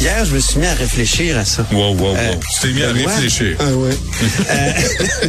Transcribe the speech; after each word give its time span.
Hier, 0.00 0.24
je 0.24 0.34
me 0.34 0.40
suis 0.40 0.58
mis 0.58 0.66
à 0.66 0.72
réfléchir 0.74 1.36
à 1.36 1.44
ça. 1.44 1.64
Wow, 1.72 1.94
wow, 1.94 2.08
wow. 2.10 2.16
Euh, 2.16 2.32
tu 2.54 2.60
t'es 2.68 2.72
mis 2.72 2.82
à 2.82 2.92
Benoît- 2.92 3.06
réfléchir. 3.14 3.56
Ah 3.60 3.64
ouais. 3.74 3.90
Euh, 4.48 4.72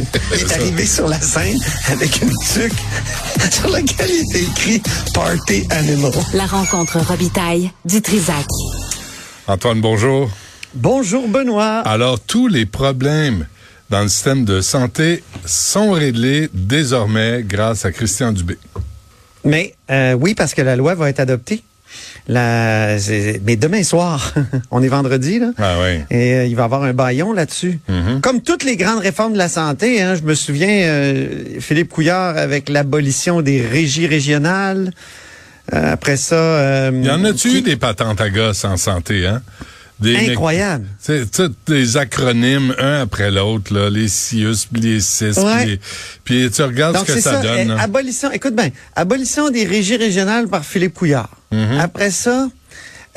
il 0.34 0.40
est 0.40 0.52
arrivé 0.52 0.86
sur 0.86 1.08
la 1.08 1.20
scène 1.20 1.58
avec 1.90 2.22
une 2.22 2.30
tuque 2.30 2.72
sur 3.52 3.68
laquelle 3.68 4.08
il 4.10 4.24
était 4.30 4.42
écrit 4.44 4.82
Party 5.12 5.66
Animal. 5.70 6.12
La 6.32 6.46
rencontre 6.46 6.98
Robitaille 7.00 7.70
du 7.84 8.00
Trisac. 8.00 8.46
Antoine, 9.46 9.80
bonjour. 9.82 10.30
Bonjour 10.74 11.28
Benoît. 11.28 11.80
Alors, 11.80 12.18
tous 12.18 12.48
les 12.48 12.64
problèmes 12.64 13.46
dans 13.90 14.00
le 14.00 14.08
système 14.08 14.46
de 14.46 14.62
santé 14.62 15.22
sont 15.44 15.90
réglés 15.92 16.48
désormais 16.54 17.42
grâce 17.46 17.84
à 17.84 17.92
Christian 17.92 18.32
Dubé. 18.32 18.56
Mais 19.44 19.74
euh, 19.90 20.14
oui, 20.14 20.34
parce 20.34 20.54
que 20.54 20.62
la 20.62 20.76
loi 20.76 20.94
va 20.94 21.10
être 21.10 21.20
adoptée. 21.20 21.62
La, 22.28 22.96
mais 23.44 23.56
demain 23.56 23.82
soir, 23.82 24.32
on 24.70 24.82
est 24.82 24.88
vendredi, 24.88 25.40
là. 25.40 25.50
Ah 25.58 25.76
oui. 25.82 26.00
Et 26.10 26.34
euh, 26.34 26.44
il 26.46 26.54
va 26.54 26.62
y 26.62 26.64
avoir 26.64 26.84
un 26.84 26.92
baillon 26.92 27.32
là-dessus. 27.32 27.80
Comme 28.22 28.42
toutes 28.42 28.62
les 28.64 28.76
grandes 28.76 29.00
réformes 29.00 29.32
de 29.32 29.38
la 29.38 29.48
santé, 29.48 30.00
hein, 30.00 30.14
je 30.14 30.22
me 30.22 30.34
souviens, 30.34 30.68
euh, 30.68 31.26
Philippe 31.60 31.88
Couillard 31.88 32.36
avec 32.36 32.68
l'abolition 32.68 33.42
des 33.42 33.60
régies 33.66 34.06
régionales. 34.06 34.92
Euh, 35.74 35.92
après 35.92 36.16
ça... 36.16 36.36
euh, 36.36 36.90
Y 37.02 37.10
en 37.10 37.24
a-tu 37.24 37.48
qui- 37.50 37.58
eu 37.58 37.62
des 37.62 37.76
patentes 37.76 38.20
à 38.20 38.30
gosses 38.30 38.64
en 38.64 38.76
santé, 38.76 39.26
hein? 39.26 39.42
Des 40.02 40.30
Incroyable. 40.30 40.86
C'est 41.00 41.30
tous 41.30 41.50
des 41.66 41.96
acronymes, 41.96 42.74
un 42.78 43.00
après 43.02 43.30
l'autre, 43.30 43.72
là, 43.74 43.88
les 43.90 44.08
CIUS, 44.08 44.68
les 44.72 45.00
CIS, 45.00 45.38
Ouais. 45.38 45.56
puis, 45.62 45.70
les- 45.70 45.80
puis 46.24 46.50
tu 46.50 46.62
regardes 46.62 46.96
Donc 46.96 47.06
ce 47.08 47.12
que 47.14 47.20
ça, 47.20 47.34
ça, 47.34 47.42
donne. 47.42 47.68
là. 47.68 47.80
abolition, 47.80 48.30
écoute 48.32 48.54
bien, 48.54 48.70
abolition 48.96 49.50
des 49.50 49.64
régies 49.64 49.96
régionales 49.96 50.48
par 50.48 50.64
Philippe 50.64 50.94
Couillard. 50.94 51.30
Mm-hmm. 51.52 51.78
Après 51.80 52.10
ça, 52.10 52.48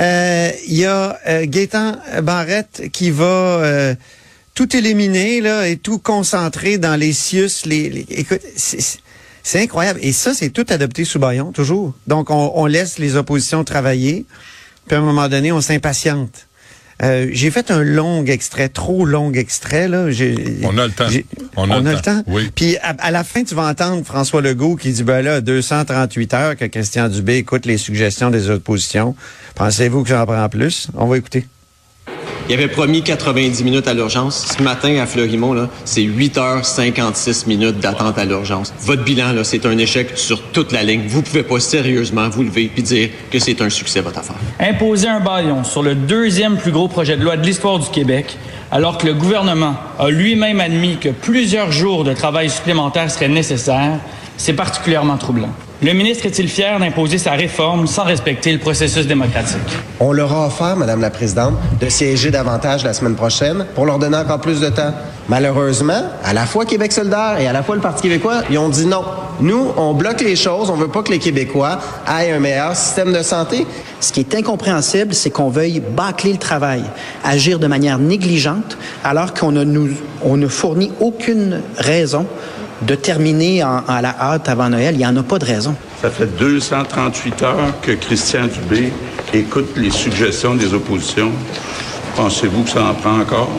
euh, 0.02 0.50
il 0.68 0.76
y 0.76 0.86
a 0.86 1.18
euh, 1.28 1.46
Gaétan 1.48 1.98
Barrette 2.24 2.84
qui 2.92 3.12
va 3.12 3.26
euh, 3.26 3.96
tout 4.54 4.76
éliminer 4.76 5.42
là 5.42 5.68
et 5.68 5.78
tout 5.78 6.00
concentrer 6.00 6.78
dans 6.78 6.96
les 6.96 7.14
CIUS. 7.14 7.66
Les, 7.66 7.90
les- 7.90 8.06
écoute, 8.10 8.42
c'est- 8.56 9.00
c'est- 9.44 9.60
incroyable. 9.62 10.00
Et 10.04 10.12
ça, 10.12 10.34
c'est 10.34 10.50
tout 10.50 10.66
adopté 10.70 11.06
sous 11.06 11.20
baillon, 11.20 11.52
toujours. 11.52 11.94
Donc, 12.08 12.30
on, 12.30 12.52
on 12.56 12.66
laisse 12.66 12.98
les 13.00 13.16
oppositions 13.16 13.64
travailler. 13.64 14.26
Puis 14.88 14.96
à 14.96 15.00
un 15.00 15.04
moment 15.04 15.28
donné, 15.30 15.52
on 15.52 15.62
s'impatiente. 15.62 16.48
Euh, 17.04 17.28
j'ai 17.32 17.52
fait 17.52 17.72
un 17.72 17.84
long 17.84 18.24
extrait, 18.26 18.70
trop 18.70 19.06
long 19.06 19.32
extrait. 19.34 19.88
Là. 19.90 20.10
J'ai- 20.12 20.60
On 20.64 20.78
a 20.78 20.86
le 20.88 20.94
temps. 20.94 21.08
j'ai- 21.10 21.26
On 21.58 21.70
a 21.70 21.80
le 21.94 22.00
temps. 22.02 22.24
Oui. 22.28 22.50
Puis 22.56 22.78
à, 22.78 22.96
à 23.00 23.12
la 23.12 23.24
fin, 23.26 23.44
tu 23.44 23.54
vas 23.54 23.68
entendre 23.68 24.06
François 24.06 24.42
Legault 24.42 24.76
qui 24.78 24.92
dit, 24.94 25.04
ben 25.04 25.22
là, 25.22 25.42
238 25.42 26.34
heures 26.34 26.56
que 26.56 26.66
Christian 26.66 27.10
Dubé 27.10 27.36
écoute 27.36 27.66
les 27.66 27.78
suggestions 27.78 28.30
des 28.30 28.50
oppositions. 28.50 29.16
Pensez-vous 29.56 30.04
que 30.04 30.10
j'en 30.10 30.26
prends 30.26 30.48
plus? 30.50 30.88
On 30.96 31.08
va 31.08 31.18
écouter. 31.18 31.46
Il 32.48 32.54
avait 32.54 32.68
promis 32.68 33.02
90 33.02 33.64
minutes 33.64 33.88
à 33.88 33.96
l'urgence. 33.96 34.54
Ce 34.56 34.62
matin, 34.62 34.98
à 35.02 35.08
Fleurimont, 35.08 35.68
c'est 35.84 36.04
8h56 36.04 37.48
minutes 37.48 37.80
d'attente 37.80 38.20
à 38.20 38.26
l'urgence. 38.26 38.72
Votre 38.82 39.04
bilan, 39.04 39.34
c'est 39.42 39.66
un 39.66 39.76
échec 39.80 40.12
sur 40.14 40.44
toute 40.52 40.72
la 40.72 40.84
ligne. 40.84 41.08
Vous 41.08 41.24
pouvez 41.24 41.42
pas 41.42 41.60
sérieusement 41.60 42.30
vous 42.30 42.44
lever 42.44 42.72
et 42.78 42.82
dire 42.84 43.10
que 43.32 43.40
c'est 43.40 43.62
un 43.62 43.72
succès, 43.72 44.02
votre 44.02 44.20
affaire. 44.20 44.36
imposer 44.60 45.08
un 45.08 45.22
baillon 45.22 45.64
sur 45.64 45.82
le 45.82 45.96
deuxième 45.96 46.58
plus 46.58 46.72
gros 46.72 46.88
projet 46.88 47.18
de 47.18 47.24
loi 47.24 47.36
de 47.36 47.44
l'histoire 47.44 47.80
du 47.80 47.90
Québec, 47.90 48.38
alors 48.72 49.00
que 49.00 49.08
le 49.08 49.16
gouvernement 49.16 49.76
a 49.98 50.12
lui-même 50.12 50.60
admis 50.60 50.98
que 50.98 51.10
plusieurs 51.10 51.72
jours 51.72 52.04
de 52.04 52.14
travail 52.14 52.52
supplémentaires 52.52 53.10
seraient 53.10 53.28
nécessaires, 53.28 54.00
c'est 54.38 54.54
particulièrement 54.54 55.18
troublant. 55.18 55.50
Le 55.82 55.92
ministre 55.92 56.26
est-il 56.26 56.48
fier 56.48 56.80
d'imposer 56.80 57.18
sa 57.18 57.32
réforme 57.32 57.86
sans 57.86 58.06
respecter 58.06 58.54
le 58.54 58.60
processus 58.60 59.08
démocratique? 59.08 59.60
On 60.00 60.14
leur 60.14 60.32
a 60.32 60.48
offert, 60.48 60.78
Madame 60.78 61.02
la 61.02 61.10
Présidente, 61.10 61.56
de 61.82 61.90
siéger 61.90 62.32
davantage 62.32 62.86
la 62.86 62.94
semaine 62.94 63.16
prochaine 63.16 63.66
pour 63.76 63.86
leur 63.86 64.00
donner 64.00 64.16
encore 64.16 64.40
plus 64.40 64.62
de 64.62 64.70
temps. 64.70 64.94
Malheureusement, 65.28 66.04
à 66.24 66.34
la 66.34 66.46
fois 66.46 66.64
Québec 66.64 66.94
solidaire 66.94 67.40
et 67.42 67.48
à 67.48 67.52
la 67.52 67.62
fois 67.62 67.76
le 67.76 67.82
Parti 67.82 68.04
québécois, 68.04 68.44
ils 68.50 68.58
ont 68.58 68.70
dit 68.70 68.86
non. 68.86 69.04
Nous, 69.42 69.74
on 69.76 69.94
bloque 69.94 70.22
les 70.22 70.38
choses, 70.38 70.70
on 70.70 70.76
veut 70.76 70.88
pas 70.88 71.04
que 71.04 71.12
les 71.12 71.20
Québécois 71.20 71.78
aient 72.08 72.32
un 72.32 72.40
meilleur 72.40 72.74
système 72.74 73.12
de 73.12 73.22
santé. 73.22 73.68
Ce 74.00 74.14
qui 74.14 74.22
est 74.22 74.34
incompréhensible, 74.34 75.14
c'est 75.14 75.30
qu'on 75.30 75.50
veuille 75.50 75.82
bâcler 75.82 76.32
le 76.32 76.40
travail, 76.40 76.84
agir 77.26 77.60
de 77.60 77.68
manière 77.68 78.00
négligente, 78.00 78.78
alors 79.04 79.34
qu'on 79.34 79.52
ne 79.52 79.66
nous, 79.66 79.90
on 80.24 80.38
ne 80.38 80.48
fournit 80.48 80.94
aucune 81.02 81.62
raison 81.78 82.26
de 82.82 82.96
terminer 82.96 83.64
en- 83.64 83.84
la 83.88 84.16
hâte 84.20 84.50
avant 84.50 84.70
Noël. 84.70 84.96
Il 84.96 84.98
n'y 85.00 85.06
en 85.06 85.16
a 85.18 85.24
pas 85.24 85.40
de 85.40 85.46
raison. 85.46 85.76
Ça 86.02 86.10
fait 86.10 86.26
238 86.38 87.44
heures 87.44 87.74
que 87.82 87.92
Christian 87.94 88.48
Dubé 88.48 88.92
écoute 89.34 89.70
les 89.78 89.92
suggestions 89.92 90.56
des 90.56 90.74
oppositions. 90.74 91.32
Pensez-vous 92.16 92.64
que 92.64 92.70
ça 92.70 92.84
en 92.86 92.94
prend 92.94 93.20
encore? 93.20 93.50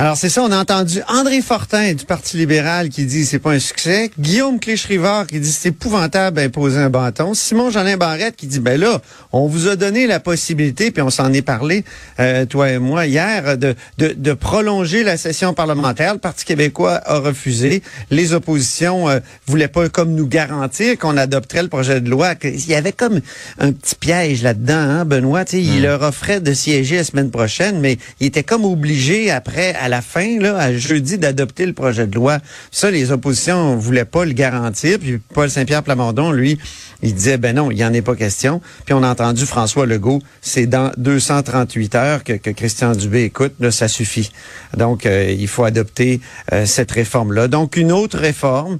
Alors 0.00 0.16
c'est 0.16 0.30
ça, 0.30 0.42
on 0.42 0.50
a 0.50 0.58
entendu 0.58 1.02
André 1.08 1.42
Fortin 1.42 1.92
du 1.92 2.06
Parti 2.06 2.38
libéral 2.38 2.88
qui 2.88 3.04
dit 3.04 3.26
c'est 3.26 3.38
pas 3.38 3.50
un 3.50 3.58
succès, 3.58 4.10
Guillaume 4.18 4.58
Cléch-Rivard 4.58 5.26
qui 5.26 5.40
dit 5.40 5.52
c'est 5.52 5.68
épouvantable 5.68 6.38
d'imposer 6.38 6.78
un 6.78 6.88
bâton, 6.88 7.34
Simon 7.34 7.68
Jolin 7.68 7.98
Barrette 7.98 8.34
qui 8.34 8.46
dit 8.46 8.60
ben 8.60 8.80
là, 8.80 9.02
on 9.32 9.46
vous 9.46 9.68
a 9.68 9.76
donné 9.76 10.06
la 10.06 10.18
possibilité, 10.18 10.90
puis 10.90 11.02
on 11.02 11.10
s'en 11.10 11.30
est 11.34 11.42
parlé, 11.42 11.84
euh, 12.18 12.46
toi 12.46 12.70
et 12.70 12.78
moi, 12.78 13.04
hier, 13.04 13.58
de, 13.58 13.74
de, 13.98 14.14
de 14.16 14.32
prolonger 14.32 15.04
la 15.04 15.18
session 15.18 15.52
parlementaire. 15.52 16.14
Le 16.14 16.18
Parti 16.18 16.46
québécois 16.46 17.02
a 17.04 17.18
refusé. 17.18 17.82
Les 18.10 18.32
oppositions 18.32 19.10
euh, 19.10 19.18
voulaient 19.46 19.68
pas 19.68 19.90
comme 19.90 20.14
nous 20.14 20.26
garantir 20.26 20.96
qu'on 20.96 21.18
adopterait 21.18 21.64
le 21.64 21.68
projet 21.68 22.00
de 22.00 22.08
loi. 22.08 22.36
Il 22.42 22.66
y 22.70 22.74
avait 22.74 22.92
comme 22.92 23.20
un 23.58 23.72
petit 23.72 23.96
piège 23.96 24.42
là-dedans, 24.42 24.72
hein, 24.72 25.04
Benoît. 25.04 25.44
Tu 25.44 25.58
sais, 25.58 25.62
Il 25.62 25.82
leur 25.82 26.00
offrait 26.00 26.40
de 26.40 26.54
siéger 26.54 26.96
la 26.96 27.04
semaine 27.04 27.30
prochaine, 27.30 27.80
mais 27.80 27.98
il 28.18 28.28
était 28.28 28.44
comme 28.44 28.64
obligé 28.64 29.30
après, 29.30 29.74
à 29.74 29.89
la 29.90 30.00
fin, 30.00 30.38
là, 30.38 30.56
à 30.56 30.72
jeudi, 30.72 31.18
d'adopter 31.18 31.66
le 31.66 31.72
projet 31.72 32.06
de 32.06 32.14
loi. 32.14 32.38
Ça, 32.70 32.90
les 32.90 33.12
oppositions 33.12 33.76
voulaient 33.76 34.04
pas 34.04 34.24
le 34.24 34.32
garantir. 34.32 34.98
Puis 34.98 35.18
Paul 35.34 35.50
Saint-Pierre 35.50 35.82
Plamondon, 35.82 36.32
lui, 36.32 36.58
il 37.02 37.14
disait, 37.14 37.36
ben 37.36 37.56
non, 37.56 37.70
il 37.70 37.76
n'y 37.76 37.84
en 37.84 37.92
est 37.92 38.02
pas 38.02 38.16
question. 38.16 38.60
Puis 38.84 38.94
on 38.94 39.02
a 39.02 39.08
entendu 39.08 39.44
François 39.44 39.86
Legault, 39.86 40.22
c'est 40.40 40.66
dans 40.66 40.92
238 40.96 41.94
heures 41.94 42.24
que, 42.24 42.50
Christian 42.50 42.92
Dubé 42.92 43.24
écoute, 43.24 43.54
là, 43.60 43.70
ça 43.70 43.88
suffit. 43.88 44.30
Donc, 44.76 45.06
euh, 45.06 45.34
il 45.36 45.48
faut 45.48 45.64
adopter 45.64 46.20
euh, 46.52 46.64
cette 46.66 46.90
réforme-là. 46.90 47.48
Donc, 47.48 47.76
une 47.76 47.92
autre 47.92 48.18
réforme, 48.18 48.78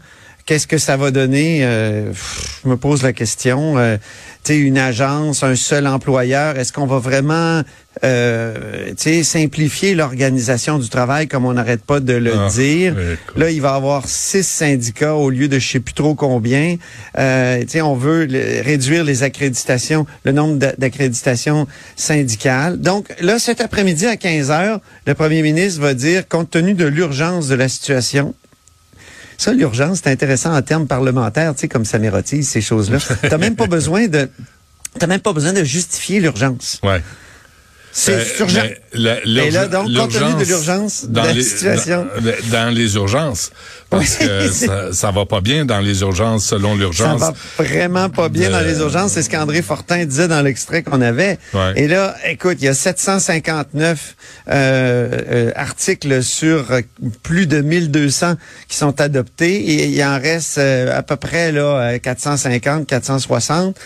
Qu'est-ce 0.50 0.66
que 0.66 0.78
ça 0.78 0.96
va 0.96 1.12
donner? 1.12 1.60
Euh, 1.62 2.12
je 2.64 2.68
me 2.68 2.76
pose 2.76 3.04
la 3.04 3.12
question. 3.12 3.78
Euh, 3.78 3.98
tu 4.42 4.52
sais, 4.54 4.58
une 4.58 4.78
agence, 4.78 5.44
un 5.44 5.54
seul 5.54 5.86
employeur, 5.86 6.58
est-ce 6.58 6.72
qu'on 6.72 6.86
va 6.88 6.98
vraiment 6.98 7.62
euh, 8.02 8.92
simplifier 9.22 9.94
l'organisation 9.94 10.80
du 10.80 10.88
travail 10.88 11.28
comme 11.28 11.44
on 11.44 11.52
n'arrête 11.52 11.84
pas 11.84 12.00
de 12.00 12.14
le 12.14 12.32
Ah, 12.36 12.48
dire? 12.50 12.96
Là, 13.36 13.52
il 13.52 13.60
va 13.60 13.74
y 13.74 13.76
avoir 13.76 14.08
six 14.08 14.42
syndicats 14.44 15.14
au 15.14 15.30
lieu 15.30 15.46
de 15.46 15.60
je 15.60 15.68
sais 15.70 15.78
plus 15.78 15.94
trop 15.94 16.16
combien. 16.16 16.78
Euh, 17.16 17.62
on 17.84 17.94
veut 17.94 18.24
le- 18.26 18.60
réduire 18.62 19.04
les 19.04 19.22
accréditations, 19.22 20.04
le 20.24 20.32
nombre 20.32 20.56
d'a- 20.56 20.74
d'accréditations 20.76 21.68
syndicales. 21.94 22.80
Donc, 22.80 23.06
là, 23.20 23.38
cet 23.38 23.60
après-midi 23.60 24.06
à 24.06 24.16
15 24.16 24.50
heures, 24.50 24.80
le 25.06 25.14
premier 25.14 25.42
ministre 25.42 25.80
va 25.80 25.94
dire, 25.94 26.26
compte 26.26 26.50
tenu 26.50 26.74
de 26.74 26.86
l'urgence 26.86 27.46
de 27.46 27.54
la 27.54 27.68
situation, 27.68 28.34
ça, 29.40 29.54
l'urgence, 29.54 30.00
c'est 30.04 30.10
intéressant 30.10 30.54
en 30.54 30.60
termes 30.60 30.86
parlementaires, 30.86 31.54
tu 31.54 31.62
sais, 31.62 31.68
comme 31.68 31.86
ça 31.86 31.98
m'érotise, 31.98 32.46
ces 32.46 32.60
choses-là. 32.60 32.98
T'as 33.22 33.38
même 33.38 33.56
pas 33.56 33.66
besoin 33.66 34.06
de, 34.06 34.28
t'as 34.98 35.06
même 35.06 35.20
pas 35.20 35.32
besoin 35.32 35.54
de 35.54 35.64
justifier 35.64 36.20
l'urgence. 36.20 36.78
Ouais. 36.82 37.02
C'est 37.92 38.12
Euh, 38.14 38.24
urgent. 38.40 38.62
la- 38.92 39.18
Et 39.24 39.50
là, 39.50 39.66
donc, 39.66 39.92
compte 39.92 40.12
tenu 40.12 40.34
de 40.38 40.44
l'urgence 40.44 41.06
de 41.06 41.12
dans 41.12 41.24
la 41.24 41.32
les- 41.32 41.42
situation. 41.42 42.06
Dans, 42.20 42.50
dans 42.50 42.70
les 42.72 42.94
urgences. 42.94 43.50
Parce 43.90 44.18
Oui, 44.20 44.26
que 44.28 44.48
ça, 44.48 44.92
ça 44.92 45.10
va 45.10 45.26
pas 45.26 45.40
bien 45.40 45.64
dans 45.64 45.80
les 45.80 46.02
urgences 46.02 46.44
selon 46.46 46.74
Ça 46.74 46.78
l'urgence. 46.78 47.20
va 47.20 47.34
vraiment 47.58 48.08
pas 48.08 48.28
bien 48.28 48.46
de- 48.48 48.52
dans 48.52 48.60
les 48.60 48.78
urgences. 48.78 49.12
C'est 49.12 49.22
ce 49.22 49.30
qu'André 49.30 49.60
Fortin 49.62 50.04
disait 50.04 50.28
dans 50.28 50.40
l'extrait 50.40 50.84
qu'on 50.84 51.00
avait. 51.00 51.38
Ouais. 51.52 51.72
Et 51.74 51.88
là, 51.88 52.14
écoute, 52.28 52.58
il 52.60 52.66
y 52.66 52.68
a 52.68 52.74
759 52.74 54.14
euh, 54.48 55.08
euh, 55.28 55.52
articles 55.56 56.22
sur 56.22 56.70
euh, 56.70 56.82
plus 57.24 57.46
de 57.48 57.60
1200 57.60 58.34
qui 58.68 58.76
sont 58.76 59.00
adoptés 59.00 59.56
et 59.56 59.86
il 59.86 60.04
en 60.04 60.20
reste 60.20 60.58
euh, 60.58 60.96
à 60.96 61.02
peu 61.02 61.16
près 61.16 61.50
là 61.50 61.62
euh, 61.94 61.98
450, 61.98 62.86
460. 62.86 63.76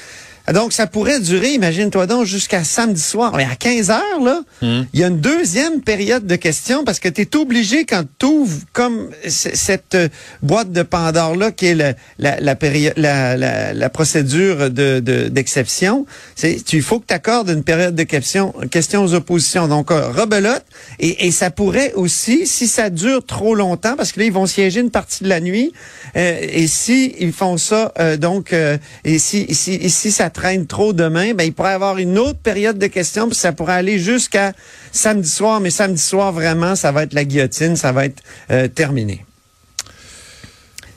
Donc, 0.53 0.75
ça 0.75 0.87
pourrait 0.87 1.21
durer, 1.21 1.53
imagine-toi 1.55 2.07
donc, 2.07 2.27
jusqu'à 2.27 2.65
samedi 2.65 3.01
soir. 3.01 3.33
Mais 3.35 3.45
à 3.45 3.57
15 3.57 3.91
heures, 3.91 4.21
là, 4.23 4.41
il 4.61 5.01
y 5.01 5.03
a 5.03 5.07
une 5.07 5.19
deuxième 5.21 5.81
période 5.81 6.27
de 6.27 6.37
questions 6.37 6.85
parce 6.85 6.99
que 7.01 7.09
tu 7.09 7.23
es 7.23 7.37
obligé, 7.37 7.87
quand 7.87 8.05
tu 8.19 8.27
ouvres 8.27 8.59
comme 8.75 9.09
cette 9.27 9.95
euh, 9.95 10.09
boîte 10.43 10.71
de 10.71 10.83
Pandore-là, 10.83 11.51
qui 11.51 11.67
est 11.67 11.75
la, 11.75 11.95
la, 12.19 12.41
la, 12.41 12.55
péri- 12.57 12.93
la, 12.97 13.37
la, 13.39 13.73
la 13.73 13.89
procédure 13.89 14.71
de, 14.71 15.01
de- 15.01 15.29
d'exception, 15.29 16.05
c'est 16.35 16.63
tu- 16.63 16.77
il 16.77 16.83
faut 16.83 17.01
que 17.01 17.07
tu 17.09 17.15
accordes 17.15 17.49
une 17.49 17.65
période 17.65 17.95
de 17.95 18.03
questions, 18.03 18.53
questions 18.71 19.03
aux 19.03 19.15
oppositions. 19.15 19.67
Donc, 19.67 19.91
euh, 19.91 20.11
rebelote. 20.11 20.65
Et, 20.99 21.27
et 21.27 21.31
ça 21.31 21.51
pourrait 21.51 21.93
aussi, 21.95 22.47
si 22.47 22.67
ça 22.67 22.91
dure 22.91 23.25
trop 23.25 23.55
longtemps, 23.55 23.97
parce 23.97 24.13
que 24.13 24.21
là, 24.21 24.27
ils 24.27 24.33
vont 24.33 24.47
siéger 24.47 24.81
une 24.81 24.91
partie 24.91 25.25
de 25.25 25.29
la 25.31 25.41
nuit, 25.41 25.73
euh, 26.17 26.39
et 26.43 26.67
si 26.67 27.15
ils 27.19 27.33
font 27.33 27.57
ça, 27.57 27.93
euh, 27.99 28.19
donc, 28.19 28.53
euh, 28.53 28.77
et 29.05 29.19
si, 29.19 29.47
si, 29.55 29.73
et 29.75 29.89
si 29.89 30.13
ça 30.13 30.29
traîne 30.35 30.67
trop 30.67 30.93
demain, 30.93 31.33
ben 31.33 31.45
il 31.45 31.55
pourrait 31.55 31.71
y 31.71 31.75
avoir 31.75 31.97
une 31.97 32.19
autre 32.19 32.39
période 32.39 32.79
de 32.79 32.87
questions, 32.87 33.29
puis 33.29 33.37
ça 33.37 33.53
pourrait 33.53 33.75
aller 33.75 33.99
jusqu'à 33.99 34.53
samedi 34.93 35.29
soir. 35.29 35.61
Mais 35.61 35.71
samedi 35.71 36.03
soir, 36.03 36.33
vraiment, 36.33 36.77
ça 36.77 36.93
va 36.93 37.05
être 37.05 37.15
la 37.15 37.25
guillotine, 37.25 37.77
ça 37.77 37.93
va 37.93 38.05
être 38.07 38.23
euh, 38.51 38.69
terminé. 38.69 39.25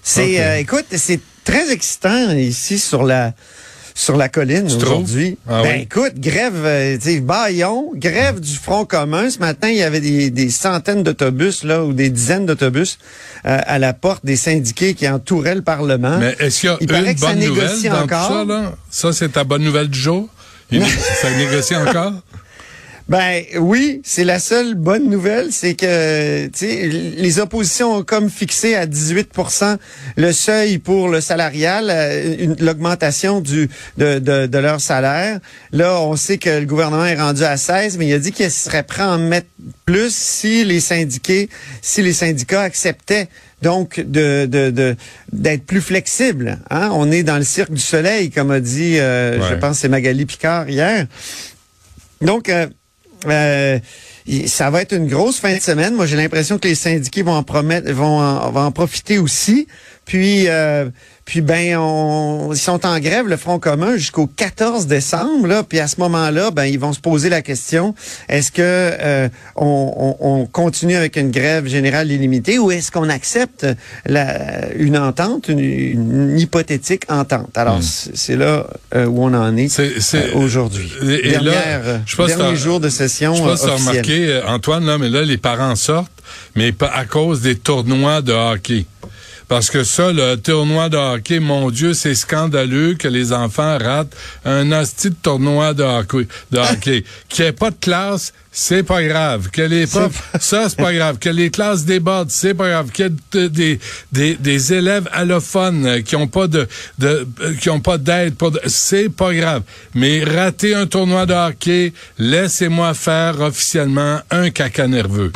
C'est, 0.03 0.41
euh, 0.41 0.59
écoute, 0.59 0.85
c'est 0.91 1.19
très 1.43 1.71
excitant 1.71 2.31
ici 2.31 2.79
sur 2.79 3.03
la 3.03 3.33
sur 3.97 4.15
la 4.15 4.29
colline 4.29 4.67
aujourd'hui. 4.67 5.39
Ah 5.49 5.63
ben 5.63 5.77
oui? 5.77 5.81
écoute, 5.81 6.19
grève, 6.19 6.53
euh, 6.65 6.97
tu 6.97 7.15
sais, 7.15 7.19
Bayon, 7.19 7.93
grève 7.95 8.39
du 8.39 8.53
Front 8.55 8.85
commun. 8.85 9.27
Ce 9.31 9.39
matin, 9.39 9.69
il 9.69 9.77
y 9.77 9.81
avait 9.81 9.99
des, 10.01 10.29
des 10.29 10.49
centaines 10.51 11.01
d'autobus 11.01 11.63
là 11.63 11.83
ou 11.83 11.93
des 11.93 12.11
dizaines 12.11 12.45
d'autobus 12.45 12.99
euh, 13.47 13.57
à 13.65 13.79
la 13.79 13.93
porte 13.93 14.23
des 14.23 14.35
syndiqués 14.35 14.93
qui 14.93 15.09
entouraient 15.09 15.55
le 15.55 15.63
Parlement. 15.63 16.19
Mais 16.19 16.35
est-ce 16.39 16.59
qu'il 16.61 16.69
y 16.69 16.73
a 16.73 16.77
Il 16.79 16.87
paraît 16.87 17.11
une 17.13 17.17
bonne 17.19 17.39
nouvelle 17.39 17.81
dans 17.89 18.03
encore. 18.03 18.27
tout 18.27 18.33
ça, 18.33 18.45
là? 18.45 18.75
Ça, 18.91 19.13
c'est 19.13 19.29
ta 19.29 19.43
bonne 19.43 19.63
nouvelle 19.63 19.87
du 19.89 19.99
jour? 19.99 20.29
Il- 20.69 20.85
ça 20.85 21.31
négocie 21.35 21.75
encore? 21.75 22.13
Ben 23.09 23.41
oui, 23.57 24.01
c'est 24.03 24.25
la 24.25 24.37
seule 24.37 24.75
bonne 24.75 25.09
nouvelle, 25.09 25.53
c'est 25.53 25.75
que 25.75 26.49
les 27.21 27.39
oppositions 27.39 27.95
ont 27.95 28.03
comme 28.03 28.29
fixé 28.29 28.75
à 28.75 28.85
18% 28.85 29.77
le 30.17 30.31
seuil 30.33 30.77
pour 30.77 31.07
le 31.07 31.21
salarial, 31.21 31.87
euh, 31.89 32.53
l'augmentation 32.59 33.39
du 33.39 33.69
de, 33.97 34.19
de, 34.19 34.45
de 34.47 34.57
leur 34.57 34.81
salaire. 34.81 35.39
Là, 35.71 36.01
on 36.01 36.17
sait 36.17 36.37
que 36.37 36.49
le 36.49 36.65
gouvernement 36.65 37.05
est 37.05 37.15
rendu 37.15 37.43
à 37.45 37.55
16, 37.55 37.97
mais 37.97 38.07
il 38.07 38.13
a 38.13 38.19
dit 38.19 38.33
qu'il 38.33 38.51
serait 38.51 38.83
prêt 38.83 39.03
à 39.03 39.11
en 39.11 39.19
mettre 39.19 39.47
plus 39.85 40.13
si 40.13 40.65
les 40.65 40.81
syndiqués, 40.81 41.47
si 41.81 42.01
les 42.01 42.11
syndicats 42.13 42.61
acceptaient 42.61 43.29
donc 43.61 44.01
de 44.01 44.45
de 44.47 44.69
de- 44.69 44.97
d'être 45.31 45.65
plus 45.65 45.81
flexibles. 45.81 46.59
Hein? 46.69 46.89
On 46.91 47.09
est 47.09 47.23
dans 47.23 47.37
le 47.37 47.45
cirque 47.45 47.71
du 47.71 47.79
soleil, 47.81 48.31
comme 48.31 48.51
a 48.51 48.59
dit, 48.59 48.99
euh, 48.99 49.39
je 49.49 49.55
pense, 49.55 49.79
c'est 49.79 49.87
Magali 49.89 50.25
Picard 50.25 50.69
hier. 50.69 51.07
Donc, 52.21 52.49
euh, 52.49 52.67
euh, 53.25 53.79
ça 54.45 54.69
va 54.69 54.81
être 54.81 54.93
une 54.93 55.07
grosse 55.07 55.39
fin 55.39 55.55
de 55.55 55.61
semaine. 55.61 55.95
Moi, 55.95 56.05
j'ai 56.05 56.17
l'impression 56.17 56.57
que 56.57 56.67
les 56.67 56.75
syndiqués 56.75 57.21
vont 57.21 57.33
en 57.33 57.43
promettre, 57.43 57.91
vont 57.91 58.19
en, 58.19 58.51
vont 58.51 58.61
en 58.61 58.71
profiter 58.71 59.17
aussi. 59.17 59.67
Puis, 60.05 60.47
euh, 60.47 60.89
puis 61.27 61.41
ben, 61.41 61.75
on, 61.77 62.51
ils 62.53 62.57
sont 62.57 62.85
en 62.85 62.99
grève, 62.99 63.27
le 63.27 63.35
Front 63.35 63.59
commun, 63.59 63.97
jusqu'au 63.97 64.27
14 64.27 64.87
décembre. 64.87 65.45
Là, 65.45 65.61
puis 65.63 65.77
à 65.79 65.87
ce 65.87 65.99
moment-là, 65.99 66.51
ben, 66.51 66.63
ils 66.63 66.79
vont 66.79 66.93
se 66.93 67.01
poser 67.01 67.27
la 67.29 67.41
question 67.41 67.93
est-ce 68.29 68.49
que 68.49 68.61
euh, 68.63 69.27
on, 69.57 70.15
on- 70.21 70.25
on 70.41 70.45
continue 70.45 70.95
avec 70.95 71.17
une 71.17 71.29
grève 71.29 71.67
générale 71.67 72.09
illimitée 72.09 72.57
ou 72.59 72.71
est-ce 72.71 72.91
qu'on 72.91 73.09
accepte 73.09 73.67
la, 74.05 74.71
une 74.75 74.97
entente, 74.97 75.49
une, 75.49 75.59
une 75.59 76.39
hypothétique 76.39 77.03
entente? 77.09 77.57
Alors, 77.57 77.83
c'est 77.83 78.15
c'est 78.15 78.35
là 78.37 78.65
euh, 78.95 79.05
où 79.05 79.21
on 79.23 79.33
en 79.33 79.55
est, 79.57 79.65
Hmm. 79.65 79.69
C'est- 79.69 79.99
c'est- 79.99 80.33
euh, 80.33 80.37
aujourd'hui. 80.39 80.89
Et- 81.03 81.27
et 81.27 81.31
là, 81.33 81.39
Dernière, 81.41 81.81
euh, 81.85 81.97
je 82.05 82.15
si 82.15 82.25
dernier 82.25 82.55
jour 82.55 82.79
de 82.79 82.87
session 82.89 83.35
Je 83.35 83.41
euh, 83.41 83.45
t'as 83.45 83.51
officielle. 83.73 83.77
remarqué, 83.89 84.27
euh, 84.29 84.47
Antoine, 84.47 84.85
là, 84.85 84.97
mais 84.97 85.09
là, 85.09 85.23
les 85.23 85.37
parents 85.37 85.75
sortent, 85.75 86.09
mais 86.55 86.71
pas 86.71 86.87
à 86.95 87.03
cause 87.03 87.41
des 87.41 87.55
tournois 87.55 88.21
de 88.21 88.31
hockey. 88.31 88.85
Parce 89.47 89.69
que 89.69 89.85
ça, 89.85 90.11
le 90.11 90.35
tournoi 90.35 90.89
de 90.89 90.97
hockey, 90.97 91.39
mon 91.39 91.71
Dieu, 91.71 91.93
c'est 91.93 92.15
scandaleux 92.15 92.95
que 92.95 93.07
les 93.07 93.31
enfants 93.31 93.77
ratent 93.77 94.13
un 94.43 94.73
hostie 94.73 95.09
de 95.09 95.15
tournoi 95.15 95.73
de 95.73 95.83
hockey. 95.83 96.27
De 96.51 96.57
hockey. 96.59 97.05
Qu'il 97.29 97.45
n'y 97.45 97.49
ait 97.49 97.53
pas 97.53 97.69
de 97.71 97.77
classe, 97.79 98.33
c'est 98.51 98.83
pas 98.83 99.01
grave. 99.03 99.49
Que 99.49 99.61
les 99.61 99.87
profs, 99.87 100.21
ça, 100.41 100.67
c'est 100.67 100.75
pas 100.77 100.91
grave. 100.93 101.17
Que 101.19 101.29
les 101.29 101.49
classes 101.49 101.85
débordent, 101.85 102.29
c'est 102.29 102.55
pas 102.55 102.67
grave. 102.67 102.91
Qu'il 102.91 103.05
y 103.05 103.07
ait 103.07 103.11
de- 103.31 103.47
des, 103.47 103.79
des, 104.11 104.35
des 104.35 104.73
élèves 104.73 105.07
allophones 105.13 106.03
qui 106.03 106.17
ont 106.17 106.27
pas 106.27 106.47
de, 106.47 106.67
de 106.99 107.25
qui 107.61 107.69
ont 107.69 107.79
pas 107.79 107.97
d'aide, 107.97 108.35
c'est 108.65 109.07
pas 109.07 109.33
grave. 109.33 109.61
Mais 109.95 110.25
rater 110.25 110.75
un 110.75 110.87
tournoi 110.87 111.25
de 111.25 111.33
hockey, 111.33 111.93
laissez-moi 112.17 112.93
faire 112.93 113.39
officiellement 113.39 114.19
un 114.29 114.49
caca 114.49 114.87
nerveux. 114.87 115.31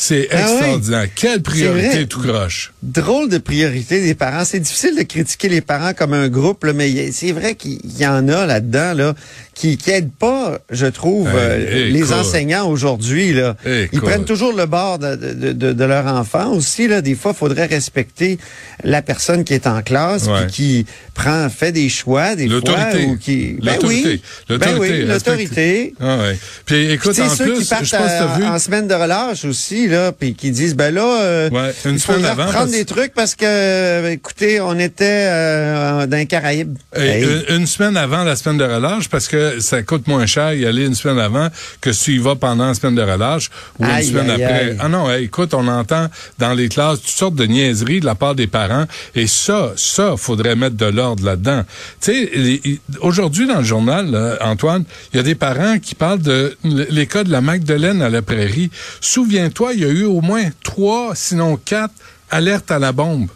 C'est 0.00 0.28
Ah 0.30 0.36
oui. 0.36 0.52
extraordinaire. 0.52 1.08
Quelle 1.16 1.42
priorité 1.42 2.06
tout 2.06 2.20
croche. 2.20 2.72
Drôle 2.84 3.28
de 3.28 3.38
priorité 3.38 4.00
des 4.00 4.14
parents. 4.14 4.44
C'est 4.44 4.60
difficile 4.60 4.94
de 4.96 5.02
critiquer 5.02 5.48
les 5.48 5.60
parents 5.60 5.92
comme 5.92 6.12
un 6.12 6.28
groupe, 6.28 6.62
là, 6.62 6.72
mais 6.72 7.10
c'est 7.10 7.32
vrai 7.32 7.56
qu'il 7.56 7.80
y 7.98 8.06
en 8.06 8.28
a 8.28 8.46
là-dedans 8.46 8.92
là, 8.94 9.14
qui 9.54 9.76
qui 9.76 9.90
aident 9.90 10.12
pas, 10.16 10.60
je 10.70 10.86
trouve, 10.86 11.26
Hey, 11.30 11.34
euh, 11.36 11.90
les 11.90 12.12
enseignants 12.12 12.68
aujourd'hui. 12.68 13.32
Là. 13.32 13.56
Ils 13.92 14.00
prennent 14.00 14.24
toujours 14.24 14.52
le 14.52 14.66
bord 14.66 15.00
de, 15.00 15.16
de, 15.16 15.52
de, 15.52 15.72
de 15.72 15.84
leur 15.84 16.06
enfant 16.06 16.52
aussi. 16.52 16.86
Là. 16.86 17.00
Des 17.02 17.16
fois, 17.16 17.32
il 17.34 17.38
faudrait 17.38 17.66
respecter 17.66 18.38
la 18.84 19.02
personne 19.02 19.42
qui 19.42 19.54
est 19.54 19.66
en 19.66 19.82
classe 19.82 20.26
Ouais. 20.28 20.42
puis 20.46 20.52
qui 20.52 20.86
prend 21.14 21.48
fait 21.48 21.72
des 21.72 21.88
choix, 21.88 22.36
des 22.36 22.46
fois. 22.46 22.54
L'autorité. 22.54 23.04
Ou 23.06 23.16
qui... 23.16 23.56
Ben 23.60 23.72
L'autorité. 23.74 24.08
oui, 24.08 24.22
L'autorité, 24.48 24.78
ben 24.78 24.80
oui, 24.80 25.04
l'autorité. 25.06 25.94
Ah 25.98 26.18
ouais. 26.18 26.38
Puis 26.66 26.92
écoute, 26.92 27.14
C'est 27.14 27.22
en 27.22 27.28
ceux 27.34 27.46
plus, 27.54 27.62
qui 27.64 27.68
partent 27.68 27.94
à- 27.94 28.38
vu. 28.38 28.44
en 28.44 28.58
semaine 28.60 28.86
de 28.86 28.94
relâche 28.94 29.44
aussi, 29.44 29.87
là, 29.88 30.12
puis 30.12 30.34
qui 30.34 30.50
disent, 30.50 30.74
ben 30.76 30.94
là, 30.94 31.22
euh, 31.22 31.50
Ouais, 31.50 31.72
une 31.84 31.92
il 31.94 32.00
semaine 32.00 32.24
avant, 32.24 32.46
reprendre 32.46 32.58
parce- 32.66 32.70
des 32.70 32.84
trucs 32.84 33.14
parce 33.14 33.34
que, 33.34 33.44
euh, 33.46 34.10
écoutez, 34.12 34.60
on 34.60 34.78
était 34.78 35.04
euh, 35.28 36.06
dans 36.06 36.16
les 36.16 36.26
Caraïbes. 36.26 36.76
Hey, 36.94 37.22
une, 37.48 37.56
une 37.60 37.66
semaine 37.66 37.96
avant 37.96 38.24
la 38.24 38.36
semaine 38.36 38.58
de 38.58 38.64
relâche, 38.64 39.08
parce 39.08 39.28
que 39.28 39.60
ça 39.60 39.82
coûte 39.82 40.06
moins 40.06 40.26
cher 40.26 40.52
y 40.54 40.66
aller 40.66 40.86
une 40.86 40.94
semaine 40.94 41.18
avant 41.18 41.48
que 41.80 41.92
si 41.92 42.04
tu 42.04 42.14
y 42.14 42.18
vas 42.18 42.36
pendant 42.36 42.68
la 42.68 42.74
semaine 42.74 42.94
de 42.94 43.02
relâche 43.02 43.50
ou 43.78 43.84
Aïe, 43.84 44.04
une 44.06 44.10
semaine 44.12 44.30
aïe, 44.30 44.42
après. 44.44 44.60
aïe. 44.70 44.76
Ah 44.80 44.88
non, 44.88 45.10
hey, 45.10 45.24
écoute, 45.24 45.54
on 45.54 45.66
entend 45.68 46.08
dans 46.38 46.54
les 46.54 46.68
classes 46.68 47.00
toutes 47.00 47.08
sortes 47.10 47.34
de 47.34 47.44
niaiseries 47.44 48.00
de 48.00 48.06
la 48.06 48.14
part 48.14 48.34
des 48.34 48.46
parents. 48.46 48.86
Et 49.14 49.26
ça, 49.26 49.72
ça, 49.76 50.14
faudrait 50.16 50.56
mettre 50.56 50.76
de 50.76 50.86
l'ordre 50.86 51.24
là-dedans. 51.24 51.64
Tu 52.00 52.12
sais, 52.12 52.80
aujourd'hui 53.00 53.46
dans 53.46 53.58
le 53.58 53.64
journal, 53.64 54.10
là, 54.10 54.36
Antoine, 54.40 54.84
il 55.12 55.16
y 55.16 55.20
a 55.20 55.22
des 55.22 55.34
parents 55.34 55.78
qui 55.78 55.94
parlent 55.94 56.22
de 56.22 56.56
les 56.64 57.06
cas 57.06 57.24
de 57.24 57.30
la 57.30 57.40
Magdeleine 57.40 58.02
à 58.02 58.08
la 58.10 58.22
prairie. 58.22 58.70
Souviens-toi, 59.00 59.74
il 59.78 59.82
y 59.82 59.86
a 59.86 59.92
eu 59.92 60.04
au 60.04 60.20
moins 60.20 60.44
trois, 60.62 61.14
sinon 61.14 61.56
quatre, 61.56 61.94
alertes 62.30 62.70
à 62.70 62.78
la 62.78 62.92
bombe. 62.92 63.28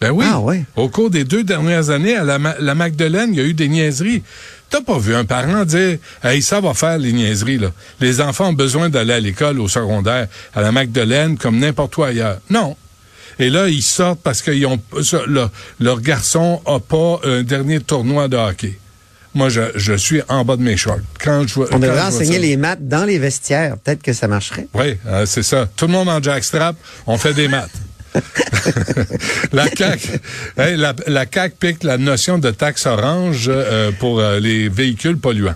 Ben 0.00 0.10
oui. 0.10 0.24
Ah 0.28 0.40
ouais. 0.40 0.64
Au 0.76 0.88
cours 0.88 1.10
des 1.10 1.24
deux 1.24 1.44
dernières 1.44 1.90
années, 1.90 2.16
à 2.16 2.24
la, 2.24 2.38
la 2.60 2.74
Magdeleine, 2.74 3.30
il 3.32 3.38
y 3.38 3.40
a 3.40 3.44
eu 3.44 3.54
des 3.54 3.68
niaiseries. 3.68 4.22
T'as 4.70 4.80
pas 4.80 4.98
vu 4.98 5.14
un 5.14 5.24
parent 5.24 5.64
dire 5.64 5.98
Hey, 6.22 6.40
ça 6.40 6.60
va 6.60 6.74
faire 6.74 6.98
les 6.98 7.12
niaiseries, 7.12 7.58
là. 7.58 7.72
Les 8.00 8.20
enfants 8.20 8.48
ont 8.48 8.52
besoin 8.52 8.88
d'aller 8.88 9.14
à 9.14 9.20
l'école, 9.20 9.60
au 9.60 9.68
secondaire, 9.68 10.28
à 10.54 10.62
la 10.62 10.72
Magdeleine, 10.72 11.36
comme 11.36 11.58
n'importe 11.58 11.96
où 11.96 12.04
ailleurs. 12.04 12.38
Non. 12.48 12.76
Et 13.38 13.50
là, 13.50 13.68
ils 13.68 13.82
sortent 13.82 14.20
parce 14.22 14.42
que 14.42 14.50
leur, 14.50 15.50
leur 15.80 16.00
garçon 16.00 16.60
a 16.66 16.80
pas 16.80 17.20
un 17.24 17.42
dernier 17.42 17.80
tournoi 17.80 18.28
de 18.28 18.36
hockey. 18.36 18.78
Moi, 19.34 19.48
je, 19.50 19.60
je 19.76 19.92
suis 19.92 20.20
en 20.28 20.44
bas 20.44 20.56
de 20.56 20.62
mes 20.62 20.76
shorts. 20.76 20.98
Quand 21.22 21.46
je, 21.46 21.54
vois- 21.54 21.68
On 21.72 21.78
devrait 21.78 22.00
enseigner 22.02 22.34
ça. 22.34 22.38
les 22.40 22.56
maths 22.56 22.88
dans 22.88 23.04
les 23.04 23.18
vestiaires. 23.18 23.76
Peut-être 23.78 24.02
que 24.02 24.12
ça 24.12 24.26
marcherait. 24.26 24.66
Oui, 24.74 24.96
euh, 25.06 25.26
c'est 25.26 25.42
ça. 25.42 25.68
Tout 25.76 25.86
le 25.86 25.92
monde 25.92 26.08
en 26.08 26.22
jackstrap, 26.22 26.76
on 27.06 27.18
fait 27.18 27.34
des 27.34 27.46
maths. 27.48 27.70
la 29.52 29.66
CAQ, 29.68 30.08
hey, 30.56 30.76
la, 30.76 30.94
la 31.06 31.24
CAQ 31.30 31.54
pique 31.60 31.84
la 31.84 31.98
notion 31.98 32.38
de 32.38 32.50
taxe 32.50 32.86
orange 32.86 33.46
euh, 33.48 33.92
pour 33.98 34.20
euh, 34.20 34.40
les 34.40 34.68
véhicules 34.68 35.18
polluants. 35.18 35.54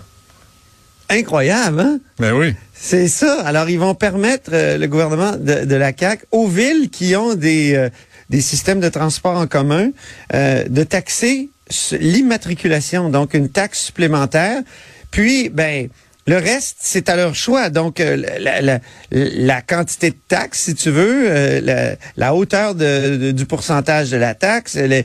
Incroyable, 1.09 1.79
hein? 1.81 1.99
Ben 2.19 2.33
oui. 2.33 2.53
C'est 2.73 3.07
ça. 3.07 3.41
Alors, 3.45 3.69
ils 3.69 3.79
vont 3.79 3.95
permettre, 3.95 4.51
euh, 4.53 4.77
le 4.77 4.87
gouvernement 4.87 5.33
de, 5.35 5.65
de 5.65 5.75
la 5.75 5.91
CAQ, 5.97 6.25
aux 6.31 6.47
villes 6.47 6.89
qui 6.91 7.15
ont 7.15 7.33
des, 7.35 7.89
des 8.29 8.41
systèmes 8.41 8.79
de 8.79 8.89
transport 8.89 9.35
en 9.37 9.47
commun, 9.47 9.89
de 10.33 10.83
taxer 10.83 11.49
l'immatriculation, 12.17 13.09
donc 13.09 13.33
une 13.33 13.49
taxe 13.49 13.79
supplémentaire. 13.81 14.61
Puis, 15.11 15.49
ben, 15.49 15.89
le 16.25 16.37
reste, 16.37 16.77
c'est 16.79 17.09
à 17.09 17.17
leur 17.17 17.35
choix. 17.35 17.69
Donc, 17.69 17.99
euh, 17.99 18.15
la, 18.39 18.61
la- 18.61 18.79
la 19.11 19.61
quantité 19.61 20.09
de 20.11 20.15
taxe, 20.29 20.61
si 20.63 20.73
tu 20.75 20.89
veux, 20.89 21.25
euh, 21.29 21.59
la, 21.61 21.95
la 22.15 22.33
hauteur 22.33 22.75
de, 22.75 23.17
de- 23.17 23.31
du 23.31 23.45
pourcentage 23.45 24.09
de 24.09 24.15
la 24.17 24.33
taxe, 24.33 24.75
le- 24.77 25.03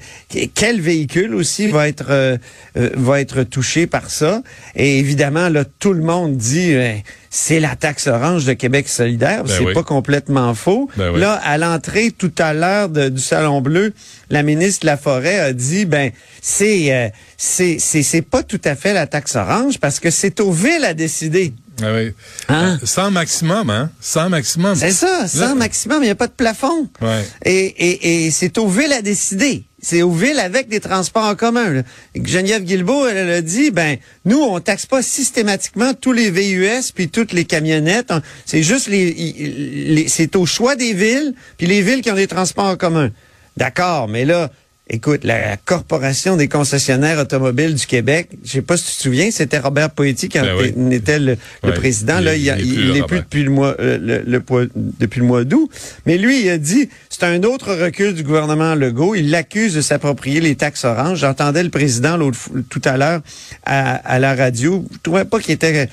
quel 0.55 0.81
véhicule 0.81 1.35
aussi 1.35 1.67
va 1.67 1.89
être 1.89 2.07
euh, 2.11 2.37
va 2.75 3.21
être 3.21 3.43
touché 3.43 3.87
par 3.89 4.11
ça. 4.11 4.43
Et 4.77 4.99
évidemment, 5.01 5.49
là, 5.49 5.65
tout 5.65 5.93
le 5.93 6.03
monde 6.03 6.37
dit 6.37 6.73
euh, 6.75 6.93
c'est 7.31 7.59
la 7.61 7.75
taxe 7.75 8.07
orange 8.07 8.45
de 8.45 8.53
Québec 8.53 8.89
solidaire. 8.89 9.43
Ben 9.43 9.53
c'est 9.53 9.65
oui. 9.65 9.75
pas 9.75 9.83
complètement 9.83 10.55
faux. 10.55 10.89
Ben 10.97 11.11
oui. 11.13 11.21
Là, 11.21 11.33
à 11.33 11.59
l'entrée 11.59 12.13
tout 12.13 12.33
à 12.39 12.55
l'heure 12.55 12.89
du 12.89 13.21
Salon 13.21 13.61
Bleu, 13.61 13.93
la 14.31 14.43
ministre 14.43 14.81
de 14.83 14.87
la 14.87 14.97
Forêt 14.97 15.39
a 15.39 15.53
dit 15.53 15.85
ben 15.85 16.11
c'est 16.43 16.93
euh, 16.93 17.09
c'est 17.37 17.79
c'est 17.79 18.03
c'est 18.03 18.23
pas 18.23 18.43
tout 18.43 18.61
à 18.65 18.75
fait 18.75 18.93
la 18.93 19.07
taxe 19.07 19.37
orange 19.37 19.79
parce 19.79 20.01
que 20.01 20.11
c'est 20.11 20.41
aux 20.41 20.53
villes 20.53 20.85
à 20.85 20.95
décider. 20.95 21.53
Ah 21.81 21.93
oui. 21.95 22.13
Hein? 22.49 22.77
Euh, 22.83 22.87
Sans 22.87 23.13
maximum, 23.13 23.71
hein? 23.71 23.89
Sans 24.01 24.29
maximum. 24.29 24.75
C'est 24.75 24.91
ça, 24.91 25.29
100 25.29 25.39
Là- 25.41 25.55
maximum, 25.55 26.03
il 26.03 26.07
n'y 26.07 26.11
a 26.11 26.17
pas 26.17 26.27
de 26.27 26.33
plafond. 26.33 26.89
Ouais. 27.01 27.23
Et, 27.45 27.55
et, 27.67 28.25
et 28.27 28.31
c'est 28.33 28.59
aux 28.59 28.67
villes 28.67 28.93
à 28.93 29.01
décider. 29.01 29.63
C'est 29.81 30.03
aux 30.03 30.11
villes 30.11 30.41
avec 30.41 30.67
des 30.69 30.81
transports 30.81 31.23
en 31.27 31.37
commun. 31.37 31.71
là. 31.71 31.83
Geneviève 32.21 32.65
Guilbeault, 32.65 33.07
elle, 33.07 33.17
elle 33.19 33.31
a 33.31 33.43
dit, 33.43 33.71
ben, 33.71 33.97
nous, 34.25 34.41
on 34.41 34.59
taxe 34.59 34.87
pas 34.87 35.03
systématiquement 35.05 35.95
tous 35.95 36.11
les 36.13 36.33
VUS 36.33 36.91
puis 36.93 37.09
toutes 37.11 37.33
les 37.33 37.45
camionnettes. 37.45 38.11
On- 38.11 38.21
C'est 38.45 38.65
juste 38.65 38.89
les, 38.89 39.13
les- 39.13 40.09
c'est 40.09 40.35
au 40.35 40.47
choix 40.47 40.75
des 40.75 40.95
villes 40.95 41.33
puis 41.59 41.69
les 41.69 41.81
villes 41.81 42.01
qui 42.01 42.11
ont 42.11 42.17
des 42.17 42.27
transports 42.27 42.67
en 42.67 42.77
commun. 42.77 43.13
D'accord, 43.59 44.09
mais 44.09 44.25
là, 44.25 44.51
Écoute, 44.91 45.23
la 45.25 45.59
Corporation 45.59 46.37
des 46.37 46.49
concessionnaires 46.49 47.19
automobiles 47.19 47.75
du 47.75 47.85
Québec, 47.85 48.31
je 48.43 48.53
sais 48.53 48.63
pas 48.63 48.79
si 48.79 48.87
tu 48.87 48.97
te 48.97 49.03
souviens, 49.03 49.31
c'était 49.31 49.59
Robert 49.59 49.91
Poetti 49.91 50.31
qui 50.31 50.39
Ben 50.39 50.57
oui. 50.59 50.95
était 50.95 51.19
le, 51.19 51.37
président. 51.75 52.21
Il 52.21 52.25
Là, 52.25 52.35
il, 52.37 52.45
il 52.45 52.97
est 52.97 53.03
plus, 53.07 53.19
est 53.19 53.21
depuis 53.21 53.43
le 53.43 53.51
mois 53.51 53.75
euh, 53.81 53.99
le, 54.01 54.23
le 54.27 54.71
depuis 54.75 55.21
le 55.21 55.27
mois 55.27 55.45
d'août. 55.45 55.71
Mais 56.07 56.17
lui, 56.17 56.41
il 56.41 56.49
a 56.49 56.57
dit 56.57 56.89
c'est 57.11 57.25
un 57.25 57.43
autre 57.43 57.75
recul 57.75 58.15
du 58.15 58.23
gouvernement 58.23 58.75
Legault. 58.75 59.15
Il 59.15 59.31
l'accuse 59.31 59.75
de 59.75 59.83
s'approprier 59.83 60.41
les 60.41 60.55
taxes 60.55 60.87
oranges. 60.87 61.19
J'entendais 61.19 61.63
le 61.63 61.71
président 61.71 62.17
l'autre 62.17 62.39
tout 62.71 62.83
à 62.87 62.97
l'heure 62.97 63.21
à, 63.67 63.97
à 63.97 64.19
la 64.19 64.35
radio. 64.35 64.87
Je 64.91 64.99
trouvais 65.03 65.27
pas 65.27 65.39
qu'il 65.39 65.53
était 65.53 65.91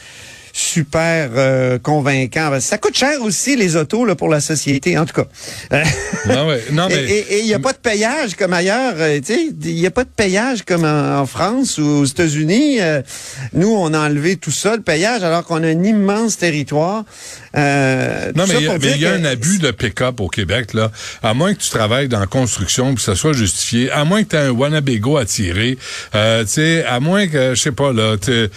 super 0.57 1.31
euh, 1.35 1.77
convaincant. 1.79 2.57
Ça 2.61 2.77
coûte 2.77 2.95
cher 2.97 3.21
aussi 3.21 3.57
les 3.57 3.75
autos 3.75 4.05
là, 4.05 4.15
pour 4.15 4.29
la 4.29 4.39
société, 4.39 4.97
en 4.97 5.05
tout 5.05 5.13
cas. 5.13 5.27
Euh, 5.73 5.83
Non, 6.27 6.47
ouais. 6.47 6.63
non, 6.71 6.87
mais. 6.87 7.03
et- 7.03 7.39
il 7.41 7.45
n'y 7.45 7.53
a 7.53 7.59
pas 7.59 7.73
de 7.73 7.77
payage 7.77 8.35
comme 8.35 8.53
ailleurs. 8.53 8.93
euh, 8.97 9.19
tu 9.19 9.33
sais, 9.33 9.47
Il 9.65 9.75
n'y 9.75 9.85
a 9.85 9.91
pas 9.91 10.05
de 10.05 10.09
payage 10.15 10.63
comme 10.63 10.85
en, 10.85 11.19
en 11.19 11.25
France 11.25 11.77
ou 11.77 11.83
aux 11.85 12.05
États-Unis. 12.05 12.77
Euh, 12.79 13.01
nous, 13.51 13.67
on 13.67 13.93
a 13.93 13.99
enlevé 14.07 14.37
tout 14.37 14.51
ça, 14.51 14.77
le 14.77 14.81
payage, 14.81 15.23
alors 15.23 15.43
qu'on 15.43 15.61
a 15.61 15.67
un 15.67 15.83
immense 15.83 16.37
territoire. 16.37 17.03
Euh, 17.55 18.31
Non, 18.35 18.45
mais 18.47 18.55
il 18.59 18.97
y 19.01 19.05
a- 19.05 19.13
un 19.13 19.23
abus 19.25 19.59
de 19.59 19.71
pick-up 19.71 20.19
au 20.19 20.27
Québec, 20.27 20.73
là. 20.73 20.91
À 21.23 21.33
moins 21.33 21.53
que 21.53 21.59
tu 21.61 21.69
travailles 21.69 22.07
dans 22.07 22.19
la 22.19 22.27
construction, 22.27 22.95
que 22.95 23.01
ça 23.01 23.15
soit 23.15 23.33
justifié, 23.33 23.89
à 23.91 24.03
moins 24.03 24.23
que 24.23 24.29
tu 24.29 24.35
aies 24.35 24.39
un 24.39 24.51
Wanabago 24.51 25.17
à 25.17 25.25
tirer, 25.25 25.77
euh, 26.15 26.43
tu 26.43 26.51
sais, 26.51 26.83
à 26.85 26.99
moins 26.99 27.27
que, 27.27 27.55
je 27.55 27.61
sais 27.61 27.71
pas, 27.71 27.93
là, 27.93 28.15
euh, 28.27 28.47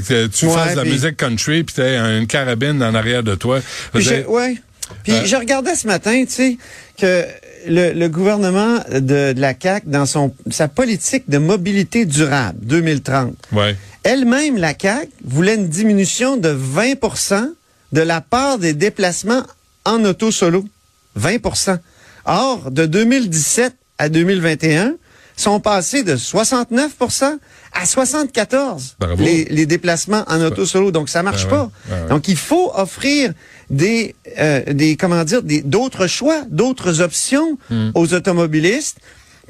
que 0.00 0.26
tu 0.28 0.46
Ouais, 0.46 0.54
fasses 0.54 0.72
de 0.72 0.76
la 0.76 0.82
puis- 0.82 0.92
musique 0.92 1.16
country 1.16 1.62
puis 1.64 1.74
tu 1.74 1.82
une 1.82 2.26
carabine 2.26 2.82
en 2.82 2.94
arrière 2.94 3.22
de 3.22 3.34
toi. 3.34 3.60
Puis 3.92 4.02
Je 4.02 4.26
ouais. 4.26 4.56
Puis 5.04 5.12
Euh, 5.14 5.24
je 5.24 5.36
regardais 5.36 5.74
ce 5.74 5.86
matin, 5.86 6.24
tu 6.26 6.32
sais, 6.32 6.56
que 6.98 7.24
le, 7.66 7.92
le 7.92 8.08
gouvernement 8.08 8.78
de, 8.92 9.32
de 9.32 9.40
la 9.40 9.54
CAQ, 9.58 9.86
dans 9.88 10.04
son 10.06 10.34
sa 10.50 10.68
politique 10.68 11.24
de 11.28 11.38
mobilité 11.38 12.04
durable 12.04 12.58
2030, 12.62 13.34
ouais. 13.52 13.76
elle-même, 14.04 14.58
la 14.58 14.74
CAQ, 14.78 15.08
voulait 15.24 15.54
une 15.54 15.68
diminution 15.68 16.36
de 16.36 16.48
20 16.50 16.94
de 17.92 18.00
la 18.00 18.20
part 18.20 18.58
des 18.58 18.72
déplacements 18.74 19.42
en 19.84 20.04
auto 20.04 20.30
solo. 20.30 20.64
20% 21.18 21.78
Or, 22.24 22.70
de 22.70 22.86
2017 22.86 23.74
à 23.98 24.08
2021, 24.08 24.94
sont 25.36 25.60
passés 25.60 26.02
de 26.02 26.16
69% 26.16 27.38
à 27.72 27.86
74 27.86 28.96
Bravo. 29.00 29.22
les, 29.22 29.44
les 29.46 29.66
déplacements 29.66 30.24
en 30.28 30.40
auto 30.42 30.64
solo. 30.66 30.90
Donc, 30.92 31.08
ça 31.08 31.22
marche 31.22 31.46
Ben 31.46 31.52
ouais, 31.52 31.58
pas. 31.58 31.70
ben 31.88 32.02
ouais. 32.02 32.08
Donc, 32.08 32.28
il 32.28 32.36
faut 32.36 32.70
offrir 32.74 33.32
des, 33.70 34.14
euh, 34.38 34.62
des 34.72 34.96
comment 34.96 35.24
dire, 35.24 35.42
des, 35.42 35.62
d'autres 35.62 36.06
choix, 36.06 36.42
d'autres 36.48 37.00
options 37.00 37.58
Hmm. 37.70 37.90
aux 37.94 38.12
automobilistes. 38.14 38.98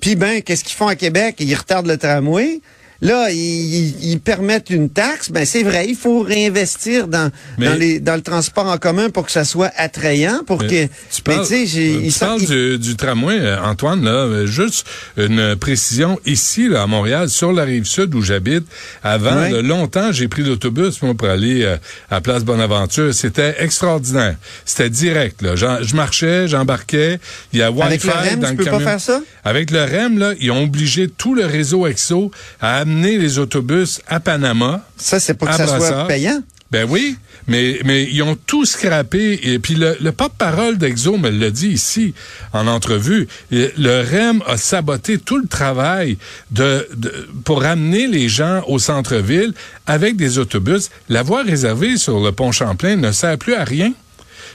Puis, 0.00 0.14
ben, 0.16 0.42
qu'est-ce 0.42 0.64
qu'ils 0.64 0.76
font 0.76 0.86
à 0.88 0.96
Québec? 0.96 1.36
Ils 1.40 1.54
retardent 1.54 1.86
le 1.88 1.98
tramway. 1.98 2.60
Là, 3.02 3.30
ils, 3.30 4.12
ils- 4.12 4.20
permettent 4.20 4.70
une 4.70 4.88
taxe. 4.88 5.30
Ben, 5.32 5.44
c'est 5.44 5.64
vrai, 5.64 5.86
il 5.88 5.96
faut 5.96 6.20
réinvestir 6.22 7.08
dans, 7.08 7.30
Mais- 7.58 7.66
dans, 7.66 7.74
les, 7.74 7.98
dans 7.98 8.14
le 8.14 8.22
transport 8.22 8.66
en 8.66 8.78
commun 8.78 9.10
pour 9.10 9.26
que 9.26 9.32
ça 9.32 9.44
soit 9.44 9.72
attrayant, 9.76 10.42
pour 10.46 10.58
que... 10.58 10.64
Mais 10.72 10.90
tu 11.12 11.22
parles, 11.22 11.38
mais 11.40 11.42
tu 11.46 11.48
sais, 11.48 11.66
j'ai- 11.66 11.94
euh, 11.96 12.00
ils 12.04 12.04
tu 12.04 12.10
sont- 12.12 12.26
parles 12.26 12.44
du, 12.46 12.78
du 12.78 12.94
tramway, 12.94 13.38
euh, 13.40 13.60
Antoine, 13.60 14.04
là, 14.04 14.10
euh, 14.12 14.46
juste 14.46 14.86
une 15.16 15.56
précision 15.56 16.20
ici, 16.26 16.68
là, 16.68 16.82
à 16.82 16.86
Montréal, 16.86 17.28
sur 17.28 17.52
la 17.52 17.64
rive 17.64 17.84
sud 17.86 18.14
où 18.14 18.22
j'habite. 18.22 18.64
Avant, 19.02 19.48
longtemps, 19.62 20.12
j'ai 20.12 20.28
pris 20.28 20.42
l'autobus, 20.44 21.02
moi, 21.02 21.14
pour 21.14 21.28
aller 21.28 21.64
euh, 21.64 21.76
à 22.08 22.20
Place 22.20 22.44
Bonaventure. 22.44 23.12
C'était 23.12 23.56
extraordinaire. 23.58 24.36
C'était 24.64 24.90
direct, 24.90 25.42
là. 25.42 25.56
Je 25.56 25.96
marchais, 25.96 26.46
j'embarquais. 26.46 27.18
Il 27.52 27.58
y 27.58 27.62
a 27.62 27.72
Wi-Fi 27.72 27.82
Avec 27.84 28.04
le 28.04 28.10
REM, 28.12 28.40
dans 28.40 28.48
tu 28.50 28.56
le 28.58 28.64
peux 28.64 28.70
pas 28.70 28.78
faire 28.80 29.00
ça? 29.00 29.20
Avec 29.44 29.72
le 29.72 29.82
REM, 29.82 30.18
là, 30.20 30.34
ils 30.38 30.52
ont 30.52 30.62
obligé 30.62 31.08
tout 31.08 31.34
le 31.34 31.46
réseau 31.46 31.84
EXO 31.88 32.30
à 32.60 32.76
amener 32.76 32.91
les 33.00 33.38
autobus 33.38 34.00
à 34.06 34.20
Panama. 34.20 34.84
Ça, 34.96 35.18
c'est 35.20 35.34
pas 35.34 35.46
que 35.46 35.56
ça 35.56 35.66
soit 35.66 36.06
payant? 36.06 36.42
Ben 36.70 36.86
oui, 36.88 37.16
mais 37.48 37.80
mais 37.84 38.08
ils 38.10 38.22
ont 38.22 38.34
tout 38.46 38.64
scrappé 38.64 39.38
et 39.42 39.58
puis 39.58 39.74
le, 39.74 39.94
le 40.00 40.10
porte-parole 40.10 40.78
d'Exo 40.78 41.18
me 41.18 41.28
l'a 41.28 41.50
dit 41.50 41.68
ici 41.68 42.14
en 42.54 42.66
entrevue. 42.66 43.28
Le 43.50 44.00
REM 44.00 44.42
a 44.46 44.56
saboté 44.56 45.18
tout 45.18 45.36
le 45.36 45.46
travail 45.46 46.16
de, 46.50 46.88
de- 46.96 47.28
pour 47.44 47.60
ramener 47.60 48.06
les 48.06 48.28
gens 48.30 48.62
au 48.68 48.78
centre-ville 48.78 49.52
avec 49.86 50.16
des 50.16 50.38
autobus. 50.38 50.88
La 51.10 51.22
voie 51.22 51.42
réservée 51.42 51.98
sur 51.98 52.20
le 52.24 52.32
pont 52.32 52.52
Champlain 52.52 52.96
ne 52.96 53.12
sert 53.12 53.36
plus 53.36 53.54
à 53.54 53.64
rien. 53.64 53.92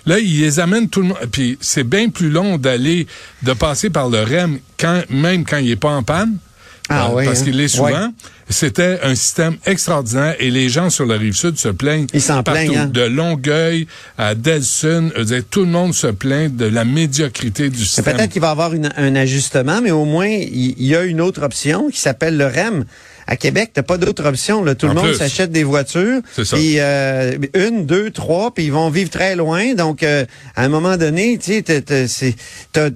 Là, 0.07 0.17
ils 0.17 0.39
les 0.41 0.59
amènent 0.59 0.89
tout 0.89 1.01
le 1.01 1.09
monde. 1.09 1.17
Puis 1.31 1.59
c'est 1.61 1.83
bien 1.83 2.09
plus 2.09 2.29
long 2.31 2.57
d'aller, 2.57 3.05
de 3.43 3.53
passer 3.53 3.91
par 3.91 4.09
le 4.09 4.23
REM 4.23 4.57
quand, 4.79 5.03
même 5.11 5.45
quand 5.45 5.57
il 5.57 5.69
est 5.69 5.75
pas 5.75 5.89
en 5.91 6.01
panne. 6.01 6.37
Ah 6.89 7.07
Euh, 7.09 7.15
oui, 7.15 7.25
Parce 7.25 7.41
hein? 7.41 7.43
qu'il 7.43 7.57
l'est 7.57 7.67
souvent. 7.67 7.87
Ouais. 7.89 8.07
C'était 8.49 8.99
un 9.03 9.13
système 9.13 9.57
extraordinaire 9.65 10.35
et 10.39 10.49
les 10.49 10.69
gens 10.69 10.89
sur 10.89 11.05
la 11.05 11.17
rive 11.17 11.33
sud 11.35 11.57
se 11.57 11.67
plaignent. 11.67 12.07
Ils 12.13 12.21
s'en 12.21 12.43
partout. 12.43 12.61
plaignent, 12.61 12.77
hein? 12.77 12.85
De 12.85 13.01
Longueuil 13.01 13.87
à 14.17 14.35
Delson, 14.35 15.11
dire, 15.25 15.43
tout 15.51 15.61
le 15.61 15.71
monde 15.71 15.93
se 15.93 16.07
plaint 16.07 16.55
de 16.55 16.65
la 16.65 16.85
médiocrité 16.85 17.69
du 17.69 17.83
système. 17.83 18.05
Peut-être 18.15 18.31
qu'il 18.31 18.41
va 18.41 18.47
y 18.47 18.51
avoir 18.51 18.73
une- 18.73 18.91
un 18.95 19.15
ajustement, 19.15 19.81
mais 19.81 19.91
au 19.91 20.05
moins, 20.05 20.27
il 20.27 20.75
il 20.79 20.85
y, 20.87 20.95
a 20.95 21.03
une 21.03 21.19
autre 21.19 21.43
option 21.43 21.89
qui 21.89 21.99
s'appelle 21.99 22.37
le 22.37 22.45
REM. 22.45 22.85
À 23.29 23.35
Québec, 23.35 23.71
t'as 23.73 23.83
pas 23.83 23.97
d'autre 23.97 24.25
option. 24.25 24.63
Là. 24.63 24.73
Tout 24.73 24.85
En 24.85 24.89
le 24.89 24.95
monde 24.95 25.05
s'achète 25.17 25.51
des 25.51 25.65
voitures. 25.65 26.21
C'est 26.33 26.45
ça. 26.45 26.55
Puis 26.55 26.75
euh, 26.79 27.37
une, 27.55 27.85
deux, 27.85 28.09
trois, 28.11 28.53
puis 28.53 28.63
ils 28.65 28.71
vont 28.71 28.89
vivre 28.89 29.09
très 29.09 29.35
loin. 29.35 29.73
Donc, 29.73 30.01
euh, 30.01 30.25
à 30.55 30.63
un 30.63 30.69
moment 30.69 30.95
donné, 30.95 31.37
tu 31.37 31.61
sais, 31.61 31.81
t'as- 32.71 32.89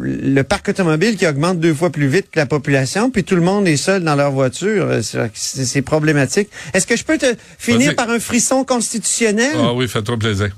le 0.00 0.42
parc 0.42 0.68
automobile 0.70 1.16
qui 1.16 1.26
augmente 1.26 1.60
deux 1.60 1.74
fois 1.74 1.90
plus 1.90 2.08
vite 2.08 2.30
que 2.32 2.38
la 2.40 2.46
population, 2.46 3.10
puis 3.10 3.22
tout 3.24 3.36
le 3.36 3.42
monde 3.42 3.68
est 3.68 3.76
seul 3.76 4.02
dans 4.02 4.16
leur 4.16 4.32
voiture. 4.32 4.86
Euh, 4.90 5.00
C'est 5.34 5.82
problématique. 5.82 6.48
Est-ce 6.72 6.86
que 6.86 6.96
je 6.96 7.04
peux 7.04 7.18
te 7.18 7.26
finir 7.58 7.90
par 7.94 8.10
un 8.10 8.18
frisson 8.18 8.64
constitutionnel? 8.64 9.52
Ah 9.56 9.72
oui, 9.72 9.86
fais-toi 9.88 10.16
plaisir. 10.18 10.48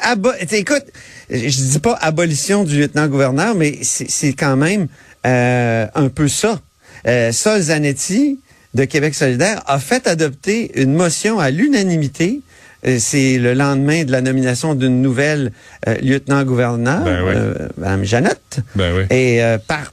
Abo- 0.00 0.32
écoute, 0.52 0.84
je 1.30 1.48
dis 1.48 1.78
pas 1.80 1.94
abolition 2.00 2.64
du 2.64 2.78
lieutenant-gouverneur, 2.80 3.54
mais 3.54 3.78
c'est 3.82 4.08
c'est 4.10 4.32
quand 4.32 4.56
même 4.56 4.86
euh, 5.26 5.86
un 5.94 6.08
peu 6.08 6.28
ça. 6.28 6.60
Euh, 7.06 7.32
Sol 7.32 7.60
Zanetti 7.60 8.40
de 8.74 8.84
Québec 8.84 9.14
solidaire 9.14 9.62
a 9.66 9.78
fait 9.78 10.06
adopter 10.06 10.80
une 10.80 10.94
motion 10.94 11.38
à 11.38 11.50
l'unanimité. 11.50 12.40
Euh, 12.86 12.98
c'est 13.00 13.38
le 13.38 13.54
lendemain 13.54 14.04
de 14.04 14.12
la 14.12 14.20
nomination 14.20 14.74
d'une 14.74 15.02
nouvelle 15.02 15.52
euh, 15.88 15.96
lieutenant-gouverneur, 16.00 17.04
Ben 17.04 17.22
oui. 17.24 17.32
euh, 17.34 17.68
Mme 17.78 18.04
Janotte, 18.04 18.60
Ben 18.76 18.94
oui. 18.96 19.02
et 19.16 19.42
euh, 19.42 19.58
par, 19.58 19.92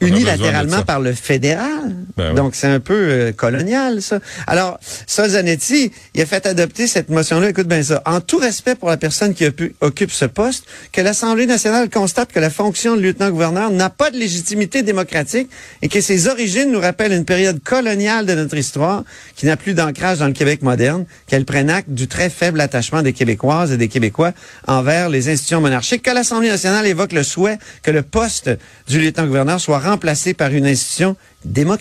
unilatéralement 0.00 0.82
par 0.82 1.00
le 1.00 1.12
fédéral. 1.12 1.73
Ben 2.16 2.30
oui. 2.30 2.34
Donc, 2.36 2.54
c'est 2.54 2.66
un 2.66 2.80
peu 2.80 2.94
euh, 2.94 3.32
colonial, 3.32 4.02
ça. 4.02 4.20
Alors, 4.46 4.78
ça, 5.06 5.28
Zanetti, 5.28 5.90
il 6.14 6.20
a 6.22 6.26
fait 6.26 6.46
adopter 6.46 6.86
cette 6.86 7.08
motion-là. 7.10 7.50
Écoute 7.50 7.66
bien 7.68 7.82
ça. 7.82 8.02
En 8.06 8.20
tout 8.20 8.38
respect 8.38 8.74
pour 8.74 8.88
la 8.88 8.96
personne 8.96 9.34
qui 9.34 9.44
occu- 9.44 9.72
occupe 9.80 10.10
ce 10.10 10.24
poste, 10.24 10.64
que 10.92 11.00
l'Assemblée 11.00 11.46
nationale 11.46 11.90
constate 11.90 12.32
que 12.32 12.40
la 12.40 12.50
fonction 12.50 12.96
de 12.96 13.00
lieutenant-gouverneur 13.02 13.70
n'a 13.70 13.90
pas 13.90 14.10
de 14.10 14.16
légitimité 14.16 14.82
démocratique 14.82 15.48
et 15.82 15.88
que 15.88 16.00
ses 16.00 16.28
origines 16.28 16.70
nous 16.70 16.80
rappellent 16.80 17.12
une 17.12 17.24
période 17.24 17.62
coloniale 17.62 18.26
de 18.26 18.34
notre 18.34 18.56
histoire 18.56 19.04
qui 19.36 19.46
n'a 19.46 19.56
plus 19.56 19.74
d'ancrage 19.74 20.18
dans 20.18 20.26
le 20.26 20.32
Québec 20.32 20.62
moderne, 20.62 21.04
qu'elle 21.26 21.44
prenne 21.44 21.70
acte 21.70 21.90
du 21.90 22.08
très 22.08 22.30
faible 22.30 22.60
attachement 22.60 23.02
des 23.02 23.12
Québécoises 23.12 23.72
et 23.72 23.76
des 23.76 23.88
Québécois 23.88 24.32
envers 24.66 25.08
les 25.08 25.28
institutions 25.28 25.60
monarchiques, 25.60 26.02
que 26.02 26.10
l'Assemblée 26.10 26.48
nationale 26.48 26.86
évoque 26.86 27.12
le 27.12 27.22
souhait 27.22 27.58
que 27.82 27.90
le 27.90 28.02
poste 28.02 28.50
du 28.88 29.00
lieutenant-gouverneur 29.00 29.60
soit 29.60 29.78
remplacé 29.78 30.34
par 30.34 30.50
une 30.52 30.66
institution 30.66 31.16
démocratique. 31.44 31.73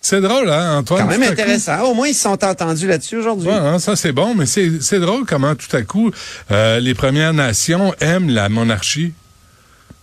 C'est 0.00 0.20
drôle, 0.20 0.50
hein, 0.50 0.78
Antoine? 0.78 1.02
Quand 1.02 1.08
même 1.08 1.22
coup? 1.22 1.32
intéressant. 1.32 1.80
Au 1.84 1.94
moins, 1.94 2.08
ils 2.08 2.14
se 2.14 2.22
sont 2.22 2.42
entendus 2.44 2.86
là-dessus 2.86 3.16
aujourd'hui. 3.16 3.48
Ouais, 3.48 3.54
hein, 3.54 3.78
ça 3.78 3.96
c'est 3.96 4.12
bon, 4.12 4.34
mais 4.34 4.46
c'est 4.46 5.00
drôle 5.00 5.24
comment 5.26 5.54
tout 5.54 5.74
à 5.76 5.82
coup 5.82 6.10
euh, 6.50 6.80
les 6.80 6.94
Premières 6.94 7.32
Nations 7.34 7.94
aiment 8.00 8.30
la 8.30 8.48
monarchie. 8.48 9.12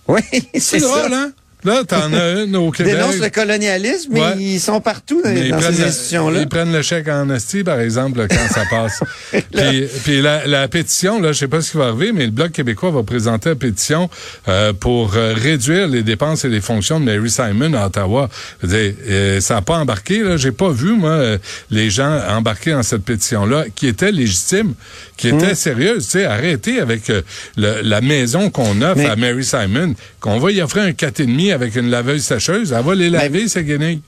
Oui, 0.07 0.21
C'est 0.53 0.59
c'est 0.59 0.79
ça. 0.79 0.87
drôle, 0.87 1.13
hein? 1.13 1.31
Là, 1.65 1.83
t'en 1.85 2.13
as 2.13 2.43
une 2.43 2.55
au 2.55 2.69
Ils 2.69 2.77
Québec. 2.77 2.93
dénoncent 2.95 3.19
le 3.19 3.29
colonialisme, 3.29 4.11
mais 4.13 4.21
Ouais. 4.21 4.35
ils 4.39 4.59
sont 4.61 4.79
partout 4.79 5.21
dans, 5.21 5.29
dans 5.49 5.59
ces 5.61 5.83
institutions-là. 5.83 6.41
Ils 6.41 6.47
prennent 6.47 6.71
le 6.71 6.81
chèque 6.81 7.09
en 7.09 7.29
esti, 7.29 7.65
par 7.65 7.81
exemple, 7.81 8.25
quand 8.29 8.47
ça 8.53 8.63
passe. 8.69 9.01
puis 9.31 9.87
puis 10.05 10.21
la, 10.21 10.47
la 10.47 10.69
pétition, 10.69 11.19
là, 11.21 11.33
je 11.33 11.39
sais 11.39 11.47
pas 11.49 11.59
ce 11.59 11.71
qui 11.71 11.77
va 11.77 11.87
arriver, 11.87 12.13
mais 12.13 12.25
le 12.25 12.31
Bloc 12.31 12.53
québécois 12.53 12.91
va 12.91 13.03
présenter 13.03 13.49
une 13.49 13.55
pétition 13.57 14.09
euh, 14.47 14.71
pour 14.71 15.15
euh, 15.17 15.33
réduire 15.35 15.89
les 15.89 16.01
dépenses 16.01 16.45
et 16.45 16.49
les 16.49 16.61
fonctions 16.61 16.97
de 17.01 17.05
Mary 17.05 17.29
Simon 17.29 17.73
à 17.73 17.87
Ottawa. 17.87 18.29
Dire, 18.63 18.93
euh, 19.09 19.41
ça 19.41 19.55
n'a 19.55 19.61
pas 19.61 19.75
embarqué, 19.79 20.19
là. 20.23 20.37
J'ai 20.37 20.53
pas 20.53 20.69
vu, 20.71 20.93
moi, 20.93 21.09
euh, 21.11 21.37
les 21.71 21.89
gens 21.89 22.21
embarquer 22.29 22.71
dans 22.71 22.83
cette 22.83 23.03
pétition-là, 23.03 23.65
qui 23.75 23.87
était 23.87 24.13
légitime, 24.13 24.75
qui 25.17 25.27
était 25.27 25.55
sérieuse. 25.55 26.05
Tu 26.05 26.11
sais, 26.11 26.25
arrêtez 26.25 26.79
avec 26.79 27.09
le- 27.09 27.81
la 27.83 27.99
maison 27.99 28.49
qu'on 28.49 28.81
offre 28.81 28.95
Mais- 28.95 29.09
à 29.09 29.17
Mary 29.17 29.43
Simon, 29.43 29.93
qu'on 30.21 30.39
va 30.39 30.51
y 30.53 30.61
offrir 30.61 30.83
un 30.83 30.91
4,5 30.93 31.48
avec 31.51 31.75
une 31.75 31.89
laveuse 31.89 32.23
sécheuse. 32.23 32.73
Elle 32.77 32.83
va 32.83 32.95
les 32.95 33.09
laver, 33.09 33.47
ces 33.47 33.63
guenilles. 33.63 34.01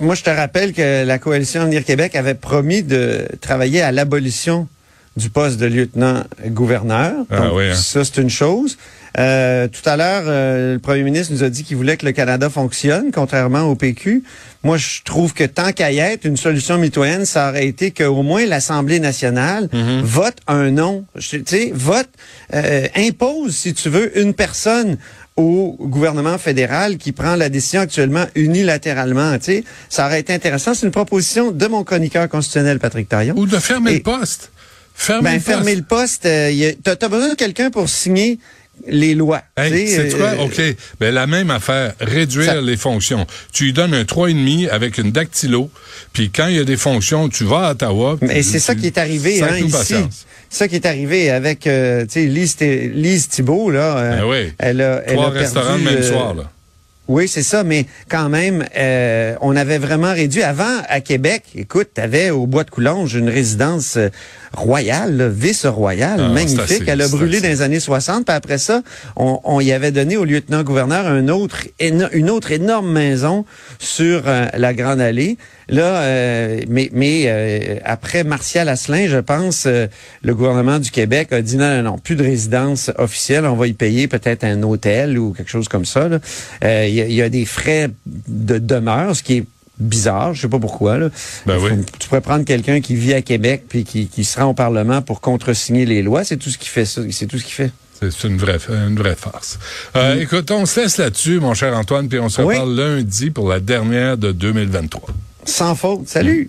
Moi, 0.00 0.14
je 0.14 0.22
te 0.22 0.30
rappelle 0.30 0.72
que 0.72 1.04
la 1.04 1.18
coalition 1.18 1.62
Avenir 1.62 1.84
Québec 1.84 2.14
avait 2.14 2.34
promis 2.34 2.82
de 2.82 3.26
travailler 3.40 3.82
à 3.82 3.90
l'abolition 3.92 4.68
du 5.16 5.30
poste 5.30 5.58
de 5.58 5.66
lieutenant-gouverneur. 5.66 7.12
Ah 7.30 7.36
Donc, 7.38 7.56
oui, 7.56 7.70
hein. 7.70 7.74
Ça, 7.74 8.04
c'est 8.04 8.18
une 8.20 8.30
chose. 8.30 8.78
Euh, 9.18 9.66
tout 9.66 9.88
à 9.88 9.96
l'heure, 9.96 10.22
euh, 10.26 10.74
le 10.74 10.78
premier 10.78 11.02
ministre 11.02 11.32
nous 11.32 11.42
a 11.42 11.48
dit 11.48 11.64
qu'il 11.64 11.76
voulait 11.76 11.96
que 11.96 12.06
le 12.06 12.12
Canada 12.12 12.48
fonctionne, 12.50 13.10
contrairement 13.12 13.62
au 13.62 13.74
PQ. 13.74 14.22
Moi, 14.62 14.76
je 14.76 15.02
trouve 15.04 15.34
que 15.34 15.44
tant 15.44 15.72
qu'à 15.72 15.90
y 15.90 15.98
être, 15.98 16.24
une 16.24 16.36
solution 16.36 16.78
mitoyenne, 16.78 17.24
ça 17.24 17.48
aurait 17.48 17.66
été 17.66 17.90
qu'au 17.90 18.22
moins 18.22 18.46
l'Assemblée 18.46 19.00
nationale 19.00 19.68
Mhm. 19.72 20.02
vote 20.02 20.36
un 20.46 20.70
nom. 20.70 21.04
Tu 21.18 21.42
sais, 21.46 21.72
vote, 21.74 22.08
euh, 22.54 22.86
impose, 22.94 23.56
si 23.56 23.74
tu 23.74 23.88
veux, 23.88 24.16
une 24.20 24.34
personne 24.34 24.98
au 25.38 25.76
gouvernement 25.80 26.36
fédéral 26.36 26.98
qui 26.98 27.12
prend 27.12 27.36
la 27.36 27.48
décision 27.48 27.80
actuellement 27.80 28.26
unilatéralement. 28.34 29.38
Tu 29.38 29.44
sais, 29.44 29.64
ça 29.88 30.06
aurait 30.06 30.20
été 30.20 30.34
intéressant. 30.34 30.74
C'est 30.74 30.84
une 30.84 30.92
proposition 30.92 31.52
de 31.52 31.66
mon 31.68 31.84
chroniqueur 31.84 32.28
constitutionnel, 32.28 32.80
Patrick 32.80 33.08
Taillon. 33.08 33.34
Ou 33.36 33.46
de 33.46 33.56
fermer 33.58 33.92
Et- 33.92 33.94
le 33.98 34.02
poste. 34.02 34.50
Fermer 34.94 35.22
Ben, 35.22 35.30
le 35.34 35.36
poste. 35.38 35.46
fermer 35.56 35.74
le 35.76 35.82
poste, 35.82 36.26
euh, 36.26 36.50
y 36.50 36.66
a- 36.66 36.72
t'as 36.82 36.96
t'as 36.96 37.08
besoin 37.08 37.28
de 37.30 37.34
quelqu'un 37.36 37.70
pour 37.70 37.88
signer 37.88 38.40
les 38.86 39.14
lois. 39.14 39.42
Hey, 39.56 39.88
c'est 39.88 40.16
quoi? 40.16 40.28
euh, 40.28 40.44
OK. 40.44 40.60
Ben, 41.00 41.12
la 41.14 41.26
même 41.26 41.50
affaire. 41.50 41.94
Réduire 42.00 42.44
Ça- 42.52 42.60
les 42.60 42.76
fonctions. 42.76 43.26
Tu 43.52 43.64
lui 43.64 43.72
donnes 43.72 43.94
un 43.94 44.04
3,5 44.04 44.68
avec 44.70 44.98
une 44.98 45.10
dactylo, 45.10 45.70
puis 46.12 46.30
quand 46.30 46.46
il 46.48 46.56
y 46.56 46.60
a 46.60 46.64
des 46.64 46.76
fonctions, 46.76 47.28
tu 47.28 47.44
vas 47.44 47.68
à 47.68 47.70
Ottawa. 47.72 48.16
Et 48.22 48.26
puis 48.26 48.44
c'est 48.44 48.58
ça 48.60 48.74
qui 48.74 48.86
est 48.86 48.98
arrivé 48.98 49.42
hein, 49.42 49.56
ici. 49.56 49.70
patience. 49.70 50.26
Ça 50.50 50.66
qui 50.68 50.76
est 50.76 50.86
arrivé 50.86 51.30
avec 51.30 51.66
euh, 51.66 52.04
tu 52.06 52.12
sais, 52.12 52.26
Lise, 52.26 52.56
Lise 52.60 53.28
Thibault. 53.28 53.70
Là, 53.70 53.98
euh, 53.98 54.16
Ben 54.20 54.24
oui. 54.26 54.52
elle 54.58 54.80
a, 54.80 55.02
elle 55.06 55.14
Trois 55.14 55.24
perdu, 55.26 55.38
restaurants 55.40 55.76
le 55.76 55.82
même 55.82 55.96
euh, 55.98 56.02
soir, 56.10 56.34
là. 56.34 56.50
Oui, 57.06 57.26
c'est 57.26 57.42
ça, 57.42 57.64
mais 57.64 57.86
quand 58.10 58.28
même, 58.28 58.66
euh, 58.76 59.34
on 59.40 59.56
avait 59.56 59.78
vraiment 59.78 60.12
réduit. 60.12 60.42
Avant, 60.42 60.82
à 60.90 61.00
Québec, 61.00 61.42
écoute, 61.54 61.88
tu 61.94 62.00
avais 62.02 62.28
au 62.28 62.46
Bois 62.46 62.64
de 62.64 62.70
Coulonge 62.70 63.14
une 63.14 63.30
résidence 63.30 63.96
royale, 64.52 65.16
là, 65.16 65.28
vice-royale, 65.28 66.20
Ah, 66.24 66.28
magnifique. 66.28 66.82
Elle 66.86 67.02
a 67.02 67.08
brûlé 67.08 67.40
dans 67.40 67.48
les 67.48 67.62
années 67.62 67.80
60, 67.80 68.24
puis 68.26 68.34
après 68.34 68.58
ça, 68.58 68.82
on, 69.16 69.40
on 69.44 69.60
y 69.60 69.72
avait 69.72 69.92
donné 69.92 70.16
au 70.16 70.24
lieutenant-gouverneur 70.24 71.06
un 71.06 71.28
autre, 71.28 71.64
une 71.80 72.30
autre 72.30 72.52
énorme 72.52 72.92
maison 72.92 73.44
sur 73.78 74.22
euh, 74.26 74.46
la 74.56 74.74
Grande 74.74 75.00
Allée. 75.00 75.36
Là, 75.70 76.00
euh, 76.02 76.60
mais, 76.68 76.88
mais 76.92 77.24
euh, 77.26 77.76
après 77.84 78.24
Martial 78.24 78.68
Asselin, 78.70 79.06
je 79.06 79.18
pense, 79.18 79.64
euh, 79.66 79.86
le 80.22 80.34
gouvernement 80.34 80.78
du 80.78 80.90
Québec 80.90 81.30
a 81.32 81.42
dit 81.42 81.56
non, 81.58 81.68
non, 81.76 81.82
non, 81.82 81.98
plus 81.98 82.16
de 82.16 82.22
résidence 82.24 82.90
officielle, 82.96 83.44
on 83.44 83.54
va 83.54 83.66
y 83.66 83.74
payer 83.74 84.08
peut-être 84.08 84.44
un 84.44 84.62
hôtel 84.62 85.18
ou 85.18 85.32
quelque 85.34 85.50
chose 85.50 85.68
comme 85.68 85.84
ça. 85.84 86.08
Euh, 86.64 86.86
Il 86.88 86.94
y, 86.94 87.14
y 87.16 87.22
a 87.22 87.28
des 87.28 87.44
frais 87.44 87.90
de 88.06 88.58
demeure, 88.58 89.14
ce 89.14 89.22
qui 89.22 89.36
est 89.38 89.44
bizarre, 89.80 90.34
je 90.34 90.42
sais 90.42 90.48
pas 90.48 90.58
pourquoi. 90.58 90.98
Là. 90.98 91.08
Ben 91.46 91.58
oui. 91.60 91.70
Tu 91.98 92.08
pourrais 92.08 92.20
prendre 92.20 92.44
quelqu'un 92.44 92.80
qui 92.80 92.94
vit 92.96 93.14
à 93.14 93.22
Québec 93.22 93.64
puis 93.68 93.84
qui, 93.84 94.06
qui 94.08 94.24
se 94.24 94.38
rend 94.38 94.46
au 94.46 94.54
Parlement 94.54 95.02
pour 95.02 95.20
contresigner 95.20 95.86
les 95.86 96.02
lois, 96.02 96.24
c'est 96.24 96.36
tout 96.36 96.50
ce 96.50 96.58
qui 96.58 96.68
fait 96.68 96.84
ça, 96.84 97.02
c'est 97.10 97.26
tout 97.26 97.38
ce 97.38 97.44
qui 97.44 97.52
fait. 97.52 97.70
C'est 98.00 98.28
une 98.28 98.36
vraie, 98.38 98.58
une 98.68 98.96
vraie 98.96 99.16
farce. 99.16 99.58
Euh, 99.96 100.20
Écoute, 100.20 100.50
on 100.52 100.66
se 100.66 100.80
laisse 100.80 100.98
là-dessus, 100.98 101.40
mon 101.40 101.54
cher 101.54 101.76
Antoine, 101.76 102.08
puis 102.08 102.20
on 102.20 102.28
se 102.28 102.40
Oui. 102.42 102.54
reparle 102.54 102.74
lundi 102.76 103.30
pour 103.30 103.48
la 103.48 103.58
dernière 103.58 104.16
de 104.16 104.30
2023. 104.30 105.08
Sans 105.44 105.74
faute. 105.74 106.06
Salut. 106.08 106.48